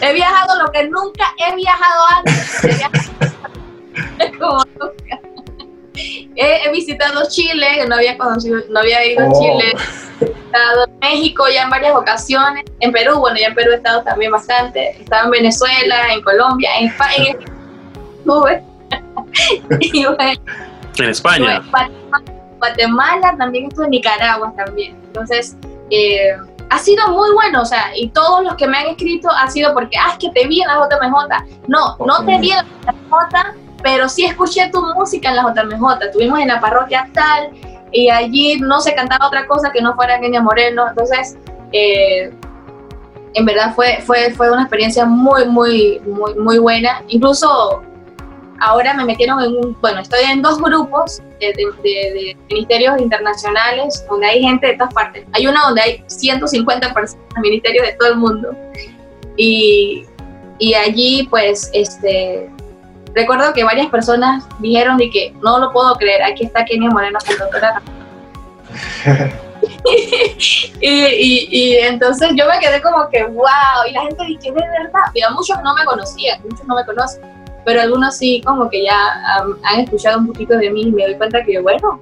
He 0.00 0.12
viajado 0.12 0.62
lo 0.62 0.70
que 0.72 0.88
nunca 0.88 1.24
he 1.38 1.54
viajado 1.54 2.04
antes. 2.16 2.64
He, 2.64 2.66
viajado 2.68 4.64
nunca. 4.80 5.21
He, 5.94 6.70
visitado 6.72 7.22
Chile, 7.28 7.84
no 7.88 7.96
había 7.96 8.16
conocido, 8.16 8.60
no 8.70 8.80
había 8.80 9.04
ido 9.04 9.24
a 9.24 9.28
oh. 9.28 9.40
Chile. 9.40 9.74
He 10.20 10.24
estado 10.24 10.84
en 10.86 10.98
México 11.00 11.44
ya 11.52 11.64
en 11.64 11.70
varias 11.70 11.94
ocasiones. 11.94 12.64
En 12.80 12.92
Perú, 12.92 13.18
bueno, 13.18 13.36
ya 13.38 13.48
en 13.48 13.54
Perú 13.54 13.72
he 13.72 13.76
estado 13.76 14.02
también 14.02 14.30
bastante. 14.30 14.96
He 14.98 15.02
estado 15.02 15.26
en 15.26 15.30
Venezuela, 15.30 16.12
en 16.12 16.22
Colombia, 16.22 16.70
en 16.78 16.86
España. 16.86 17.36
En, 20.98 21.08
España. 21.08 21.62
Guatemala, 22.58 23.34
también 23.38 23.66
estuve 23.68 23.86
en 23.86 23.90
Nicaragua 23.92 24.52
también. 24.56 24.94
Entonces, 25.06 25.56
eh, 25.90 26.36
ha 26.68 26.78
sido 26.78 27.08
muy 27.08 27.32
bueno, 27.32 27.62
o 27.62 27.64
sea, 27.64 27.96
y 27.96 28.08
todos 28.10 28.44
los 28.44 28.54
que 28.56 28.66
me 28.66 28.78
han 28.78 28.88
escrito 28.88 29.30
ha 29.30 29.48
sido 29.50 29.72
porque, 29.72 29.96
ah, 29.98 30.12
es 30.12 30.18
que 30.18 30.30
te 30.30 30.46
vi 30.46 30.60
en 30.60 30.68
la 30.68 30.74
JMJ. 30.74 31.68
No, 31.68 31.96
no 31.98 32.24
te 32.24 32.38
vi 32.38 32.50
en 32.52 32.58
la 32.58 32.92
JMJ, 32.92 33.61
pero 33.82 34.08
sí 34.08 34.24
escuché 34.24 34.70
tu 34.70 34.82
música 34.94 35.30
en 35.30 35.36
la 35.36 35.42
JMJ. 35.42 36.02
Estuvimos 36.02 36.40
en 36.40 36.48
la 36.48 36.60
parroquia 36.60 37.08
tal, 37.12 37.50
y 37.92 38.08
allí 38.08 38.58
no 38.58 38.80
se 38.80 38.94
cantaba 38.94 39.26
otra 39.26 39.46
cosa 39.46 39.70
que 39.70 39.82
no 39.82 39.94
fuera 39.94 40.18
Kenia 40.18 40.40
Moreno. 40.40 40.88
Entonces, 40.88 41.36
eh, 41.72 42.32
en 43.34 43.44
verdad 43.44 43.74
fue, 43.74 44.00
fue, 44.04 44.30
fue 44.32 44.50
una 44.50 44.62
experiencia 44.62 45.04
muy, 45.04 45.44
muy, 45.46 46.00
muy, 46.00 46.34
muy 46.34 46.58
buena. 46.58 47.02
Incluso 47.08 47.82
ahora 48.60 48.94
me 48.94 49.04
metieron 49.04 49.42
en 49.42 49.56
un, 49.56 49.76
bueno, 49.80 50.00
estoy 50.00 50.24
en 50.30 50.40
dos 50.40 50.58
grupos 50.58 51.20
de, 51.40 52.36
ministerios 52.48 53.00
internacionales 53.00 54.04
donde 54.08 54.26
hay 54.26 54.42
gente 54.42 54.68
de 54.68 54.74
todas 54.74 54.94
partes. 54.94 55.26
Hay 55.32 55.46
uno 55.46 55.60
donde 55.66 55.82
hay 55.82 56.04
150 56.06 56.94
personas, 56.94 57.24
ministerios 57.42 57.86
de 57.86 57.92
todo 57.94 58.08
el 58.10 58.16
mundo. 58.16 58.56
Y, 59.36 60.06
y 60.58 60.74
allí, 60.74 61.26
pues, 61.28 61.70
este, 61.74 62.48
recuerdo 63.14 63.52
que 63.52 63.64
varias 63.64 63.88
personas 63.88 64.44
dijeron 64.58 64.96
de 64.96 65.10
que 65.10 65.34
no 65.42 65.58
lo 65.58 65.72
puedo 65.72 65.94
creer, 65.96 66.22
aquí 66.22 66.44
está 66.44 66.64
Kenia 66.64 66.90
Moreno 66.90 67.18
con 67.26 67.38
doctora. 67.38 67.82
y, 70.80 71.04
y, 71.04 71.48
y, 71.50 71.76
entonces 71.78 72.30
yo 72.36 72.46
me 72.46 72.58
quedé 72.58 72.80
como 72.80 73.08
que, 73.10 73.24
wow, 73.24 73.84
y 73.88 73.92
la 73.92 74.02
gente 74.02 74.24
dice, 74.26 74.50
de 74.50 74.60
verdad, 74.60 75.10
y 75.14 75.22
a 75.22 75.30
muchos 75.30 75.62
no 75.62 75.74
me 75.74 75.84
conocían, 75.84 76.40
muchos 76.42 76.66
no 76.66 76.74
me 76.74 76.84
conocen 76.84 77.32
pero 77.64 77.80
algunos 77.80 78.16
sí 78.16 78.42
como 78.44 78.68
que 78.68 78.84
ya 78.84 78.94
han 79.64 79.80
escuchado 79.80 80.18
un 80.18 80.28
poquito 80.28 80.56
de 80.56 80.70
mí 80.70 80.82
y 80.82 80.92
me 80.92 81.04
doy 81.04 81.14
cuenta 81.16 81.42
que, 81.44 81.60
bueno, 81.60 82.00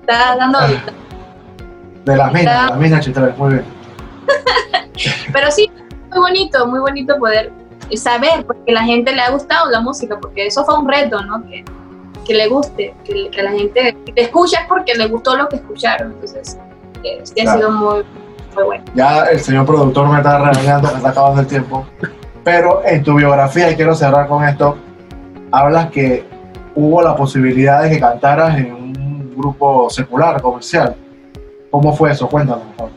está 0.00 0.36
dando... 0.36 0.58
Ah. 0.58 0.68
de 2.04 2.16
las 2.16 2.32
minas, 2.32 2.76
de 2.76 2.88
las 2.90 3.06
minas 3.06 3.38
muy 3.38 3.54
bien. 3.54 3.64
pero 5.32 5.50
sí, 5.50 5.70
muy 6.10 6.20
bonito, 6.20 6.66
muy 6.66 6.80
bonito 6.80 7.18
poder 7.18 7.52
saber, 7.96 8.44
porque 8.46 8.72
la 8.72 8.82
gente 8.82 9.14
le 9.14 9.20
ha 9.20 9.30
gustado 9.30 9.70
la 9.70 9.80
música, 9.80 10.18
porque 10.20 10.46
eso 10.46 10.64
fue 10.64 10.78
un 10.78 10.88
reto, 10.88 11.22
¿no? 11.22 11.44
Que, 11.46 11.64
que 12.24 12.34
le 12.34 12.48
guste, 12.48 12.94
que, 13.04 13.30
que 13.30 13.42
la 13.42 13.50
gente 13.50 13.96
te 14.14 14.22
escucha 14.22 14.66
porque 14.68 14.94
le 14.94 15.08
gustó 15.08 15.36
lo 15.36 15.48
que 15.48 15.56
escucharon, 15.56 16.12
entonces 16.12 16.58
eh, 17.02 17.20
sí 17.22 17.40
ha 17.40 17.54
sido 17.54 17.70
muy, 17.70 18.04
muy 18.54 18.64
bueno. 18.64 18.84
Ya 18.94 19.24
el 19.24 19.40
señor 19.40 19.66
productor 19.66 20.08
me 20.08 20.18
está 20.18 20.38
regañando, 20.38 20.88
me 20.90 20.96
está 20.96 21.08
acabando 21.10 21.40
el 21.40 21.46
tiempo, 21.46 21.86
pero 22.44 22.82
en 22.84 23.02
tu 23.02 23.14
biografía, 23.14 23.70
y 23.70 23.76
quiero 23.76 23.94
cerrar 23.94 24.28
con 24.28 24.44
esto, 24.44 24.76
hablas 25.50 25.90
que 25.90 26.24
hubo 26.74 27.02
la 27.02 27.16
posibilidad 27.16 27.82
de 27.82 27.90
que 27.90 28.00
cantaras 28.00 28.56
en 28.58 28.72
un 28.72 29.34
grupo 29.36 29.90
secular, 29.90 30.40
comercial. 30.40 30.94
¿Cómo 31.70 31.94
fue 31.94 32.12
eso? 32.12 32.28
Cuéntanos, 32.28 32.64
por 32.76 32.90
favor. 32.90 32.92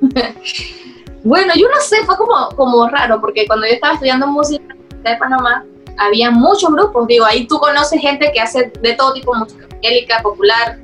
bueno, 1.24 1.52
yo 1.56 1.68
no 1.68 1.80
sé, 1.80 2.04
fue 2.04 2.16
como, 2.16 2.48
como 2.56 2.88
raro, 2.88 3.20
porque 3.20 3.46
cuando 3.46 3.66
yo 3.66 3.72
estaba 3.74 3.94
estudiando 3.94 4.26
música 4.26 4.74
de 5.02 5.16
Panamá, 5.16 5.64
había 5.98 6.30
muchos 6.30 6.70
grupos, 6.70 7.06
digo, 7.08 7.24
ahí 7.24 7.46
tú 7.46 7.58
conoces 7.58 8.00
gente 8.00 8.30
que 8.32 8.40
hace 8.40 8.72
de 8.80 8.92
todo 8.94 9.12
tipo 9.12 9.34
música, 9.34 9.64
evangélica, 9.64 10.22
popular, 10.22 10.78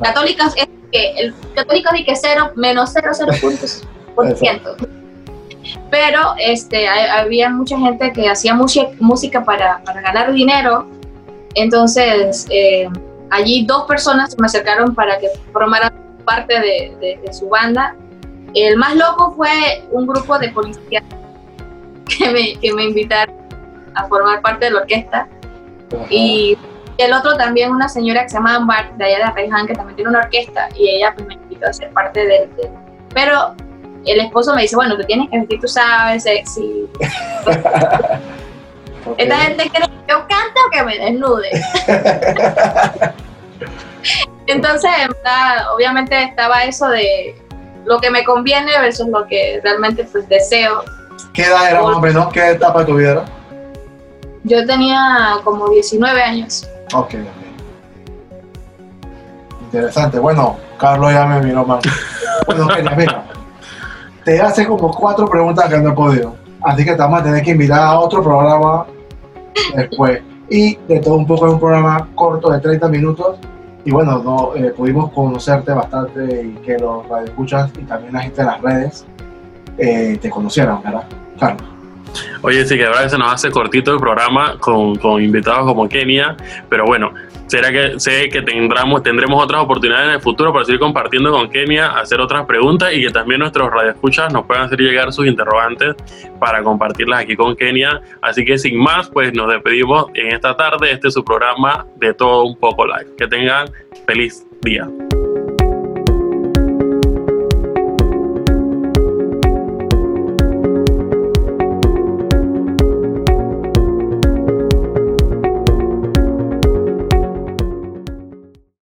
católica, 0.00 0.46
es 0.56 0.68
que 0.90 1.14
el 1.18 1.34
católico 1.54 1.90
es 1.94 2.04
que 2.04 2.16
cero, 2.16 2.50
menos 2.56 2.90
cero, 2.92 3.10
cero 3.12 3.32
puntos 3.40 3.82
por 4.14 4.36
ciento. 4.36 4.76
Pero 5.90 6.34
este, 6.38 6.88
había 6.88 7.48
mucha 7.50 7.78
gente 7.78 8.12
que 8.12 8.28
hacía 8.28 8.54
música 8.54 9.44
para, 9.44 9.82
para 9.84 10.00
ganar 10.00 10.32
dinero, 10.32 10.86
entonces 11.54 12.46
eh, 12.50 12.88
allí 13.30 13.64
dos 13.64 13.84
personas 13.84 14.36
me 14.38 14.46
acercaron 14.46 14.94
para 14.94 15.18
que 15.18 15.28
formaran 15.52 15.92
parte 16.24 16.54
de, 16.58 17.18
de, 17.22 17.32
su 17.32 17.48
banda. 17.48 17.96
El 18.54 18.76
más 18.76 18.94
loco 18.94 19.32
fue 19.36 19.84
un 19.90 20.06
grupo 20.06 20.38
de 20.38 20.48
policías 20.50 21.02
que 22.06 22.30
me, 22.30 22.56
que 22.58 22.72
me 22.72 22.84
invitaron 22.84 23.34
a 23.94 24.06
formar 24.06 24.40
parte 24.42 24.66
de 24.66 24.70
la 24.72 24.80
orquesta. 24.80 25.28
Y 26.08 26.56
el 26.98 27.12
otro 27.12 27.36
también 27.36 27.72
una 27.72 27.88
señora 27.88 28.22
que 28.22 28.28
se 28.28 28.36
llama 28.36 28.54
Ambar, 28.56 28.96
de 28.96 29.04
allá 29.04 29.26
de 29.26 29.32
Reyhan, 29.32 29.66
que 29.66 29.74
también 29.74 29.96
tiene 29.96 30.10
una 30.10 30.20
orquesta, 30.20 30.68
y 30.76 30.88
ella 30.88 31.12
pues, 31.14 31.26
me 31.26 31.34
invitó 31.34 31.66
a 31.66 31.72
ser 31.72 31.90
parte 31.90 32.20
de, 32.20 32.46
de, 32.56 32.70
Pero 33.12 33.54
el 34.06 34.20
esposo 34.20 34.54
me 34.54 34.62
dice, 34.62 34.76
bueno, 34.76 34.96
te 34.96 35.04
tienes 35.04 35.28
que 35.30 35.38
vestir, 35.38 35.60
tú 35.60 35.68
sabes, 35.68 36.22
sexy. 36.22 36.88
Esta 39.18 39.36
gente 39.36 39.68
cree 39.70 39.86
que 39.86 39.94
yo 40.08 40.26
cante 40.26 40.60
o 40.66 40.70
que 40.70 40.82
me 40.82 40.98
desnude. 40.98 41.50
Entonces, 44.46 44.90
obviamente 45.74 46.22
estaba 46.22 46.64
eso 46.64 46.88
de 46.88 47.34
lo 47.84 47.98
que 47.98 48.10
me 48.10 48.24
conviene 48.24 48.78
versus 48.80 49.08
lo 49.08 49.26
que 49.26 49.60
realmente 49.62 50.04
pues 50.10 50.28
deseo. 50.28 50.82
¿Qué 51.32 51.42
edad 51.42 51.70
era 51.70 51.82
más 51.82 51.96
o 51.96 52.00
menos? 52.00 52.32
¿Qué 52.32 52.50
etapa 52.50 52.80
de 52.80 52.86
tu 52.86 52.96
vida 52.96 53.12
era? 53.12 53.24
Yo 54.44 54.66
tenía 54.66 55.36
como 55.42 55.68
19 55.70 56.22
años. 56.22 56.68
Ok, 56.94 57.14
ok. 57.14 57.44
Interesante. 59.62 60.18
Bueno, 60.18 60.56
Carlos 60.78 61.12
ya 61.12 61.26
me 61.26 61.40
miró 61.42 61.64
mal. 61.64 61.80
Bueno, 62.46 62.68
mira, 62.76 62.94
mira 62.94 63.24
te 64.24 64.40
hace 64.40 64.66
como 64.66 64.90
cuatro 64.90 65.26
preguntas 65.26 65.68
que 65.68 65.78
no 65.78 65.90
he 65.90 65.92
podido. 65.92 66.34
Así 66.62 66.84
que 66.84 66.92
estamos 66.92 67.20
a 67.20 67.22
tener 67.22 67.42
que 67.42 67.50
invitar 67.50 67.80
a 67.80 67.98
otro 67.98 68.22
programa 68.22 68.86
después. 69.76 70.22
Y 70.48 70.76
de 70.76 71.00
todo 71.00 71.16
un 71.16 71.26
poco 71.26 71.46
es 71.46 71.52
un 71.52 71.60
programa 71.60 72.08
corto 72.14 72.50
de 72.50 72.60
30 72.60 72.88
minutos. 72.88 73.36
Y 73.84 73.90
bueno, 73.90 74.22
no, 74.22 74.54
eh, 74.56 74.70
pudimos 74.70 75.12
conocerte 75.12 75.72
bastante 75.72 76.42
y 76.42 76.54
que 76.64 76.78
los 76.78 77.04
escuchas 77.24 77.70
y 77.78 77.82
también 77.82 78.14
la 78.14 78.20
gente 78.20 78.40
de 78.40 78.46
las 78.46 78.60
redes 78.60 79.06
eh, 79.76 80.18
te 80.20 80.30
conocieran, 80.30 80.82
¿verdad? 80.82 81.04
Carlos. 81.38 81.68
Oye, 82.42 82.64
sí 82.64 82.76
que 82.76 82.86
a 82.86 83.08
se 83.08 83.18
nos 83.18 83.32
hace 83.32 83.50
cortito 83.50 83.92
el 83.92 83.98
programa 83.98 84.56
con, 84.58 84.96
con 84.96 85.22
invitados 85.22 85.66
como 85.66 85.88
Kenia, 85.88 86.36
pero 86.68 86.84
bueno, 86.86 87.12
será 87.46 87.70
que 87.70 87.98
sé 88.00 88.28
que 88.28 88.42
tendremos, 88.42 89.02
tendremos 89.02 89.42
otras 89.42 89.62
oportunidades 89.62 90.08
en 90.08 90.14
el 90.14 90.20
futuro 90.20 90.52
para 90.52 90.64
seguir 90.64 90.80
compartiendo 90.80 91.30
con 91.32 91.50
Kenia, 91.50 91.88
hacer 91.98 92.20
otras 92.20 92.46
preguntas 92.46 92.92
y 92.92 93.02
que 93.02 93.10
también 93.10 93.40
nuestros 93.40 93.70
radioescuchas 93.70 94.32
nos 94.32 94.46
puedan 94.46 94.64
hacer 94.64 94.80
llegar 94.80 95.12
sus 95.12 95.26
interrogantes 95.26 95.94
para 96.38 96.62
compartirlas 96.62 97.20
aquí 97.20 97.36
con 97.36 97.56
Kenia. 97.56 98.00
Así 98.20 98.44
que 98.44 98.58
sin 98.58 98.78
más, 98.78 99.08
pues 99.08 99.32
nos 99.34 99.48
despedimos 99.48 100.06
en 100.14 100.28
esta 100.28 100.56
tarde. 100.56 100.92
Este 100.92 101.08
es 101.08 101.14
su 101.14 101.24
programa 101.24 101.86
de 101.96 102.14
todo 102.14 102.44
un 102.44 102.56
poco 102.56 102.86
live. 102.86 103.10
Que 103.16 103.26
tengan 103.26 103.68
feliz 104.06 104.46
día. 104.62 104.88